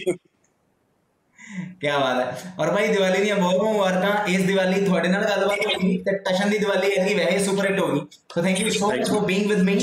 [1.81, 5.65] ਕੀ ਬਾਤ ਹੈ। ਔਰ ਭਾਈ ਦੀਵਾਲੀ ਦੀਆਂ ਬਹੁਤ ਬਹੁਤ ਮੁਬਾਰਕਾਂ। ਇਸ ਦੀਵਾਲੀ ਤੁਹਾਡੇ ਨਾਲ ਗੱਲਬਾਤ
[5.65, 7.99] ਹੋਈ ਤੇ ਟਸ਼ਨ ਦੀ ਦੀਵਾਲੀ ਹੈਗੀ ਵੈਸੇ ਸੁਪਰ ਹਿੱਟ ਹੋ ਗਈ।
[8.33, 9.75] So thank you so much for being with me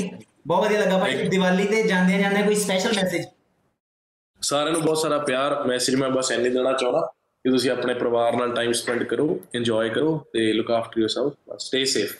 [0.47, 3.25] ਬਹੁਤ ਵਧੀਆ ਲੱਗਾ ਭਾਈ। ਦੀਵਾਲੀ ਤੇ ਜਾਂਦੇ ਜਾਂਦੇ ਕੋਈ ਸਪੈਸ਼ਲ ਮੈਸੇਜ
[4.41, 7.11] ਸਾਰਿਆਂ ਨੂੰ ਬਹੁਤ ਸਾਰਾ ਪਿਆਰ। ਮੈਸੇਜ ਮੈਂ ਬਸ ਇੰਨੇ ਦੇਣਾ ਚਾਹੁੰਦਾ।
[7.45, 11.85] ਕਿ ਤੁਸੀਂ ਆਪਣੇ ਪਰਿਵਾਰ ਨਾਲ ਟਾਈਮ ਸਪੈਂਡ ਕਰੋ ਇੰਜੋਏ ਕਰੋ ਤੇ look after yourself stay
[11.85, 12.13] safe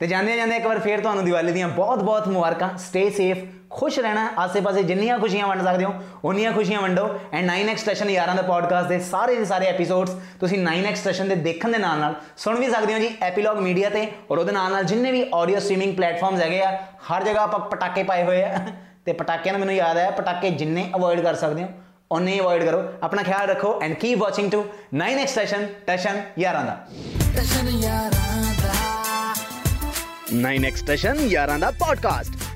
[0.00, 3.38] ਤੇ ਜਾਂਦੇ ਜਾਂਦੇ ਇੱਕ ਵਾਰ ਫੇਰ ਤੁਹਾਨੂੰ ਦੀਵਾਲੀ ਦੀਆਂ ਬਹੁਤ-ਬਹੁਤ ਮੁਬਾਰਕਾਂ ਸਟੇ ਸੇਫ
[3.70, 5.92] ਖੁਸ਼ ਰਹਿਣਾ, ਆਸੇ-ਪਾਸੇ ਜਿੰਨੀਆਂ ਖੁਸ਼ੀਆਂ ਵੰਡ ਸਕਦੇ ਹੋ,
[6.24, 10.58] ਉਨੀਆਂ ਖੁਸ਼ੀਆਂ ਵੰਡੋ। ਐਂਡ 9x ਸਟੇਸ਼ਨ ਯਾਰਾਂ ਦਾ ਪੋਡਕਾਸਟ ਦੇ ਸਾਰੇ ਦੇ ਸਾਰੇ ਐਪੀਸੋਡਸ ਤੁਸੀਂ
[10.64, 14.06] 9x ਸਟੇਸ਼ਨ ਦੇ ਦੇਖਣ ਦੇ ਨਾਲ ਨਾਲ ਸੁਣ ਵੀ ਸਕਦੇ ਹੋ ਜੀ ਐਪੀਲੌਗ ਮੀਡੀਆ ਤੇ
[14.30, 16.70] ਔਰ ਉਹਦੇ ਨਾਲ ਨਾਲ ਜਿੰਨੇ ਵੀ ਆਡੀਓ ਸਟ੍ਰੀਮਿੰਗ ਪਲੇਟਫਾਰਮਸ ਹੈਗੇ ਆ,
[17.10, 18.58] ਹਰ ਜਗ੍ਹਾ ਆਪਾਂ ਪਟਾਕੇ ਪਾਏ ਹੋਏ ਆ।
[19.04, 21.68] ਤੇ ਪਟਾਕਿਆਂ ਦਾ ਮੈਨੂੰ ਯਾਦ ਆਇਆ, ਪਟਾਕੇ ਜਿੰਨੇ ਅਵੋਇਡ ਕਰ ਸਕਦੇ ਹੋ
[22.12, 24.64] ਉਹਨੇ ਅਵੋਇਡ ਕਰੋ। ਆਪਣਾ ਖਿਆਲ ਰੱਖੋ and keep watching to
[24.96, 26.86] 9x station Tashan ਯਾਰਾਂ ਦਾ
[30.42, 32.49] 9x ਸਟੇਸ਼ਨ ਯਾਰਾਂ ਦਾ ਪੋਡਕਾਸਟ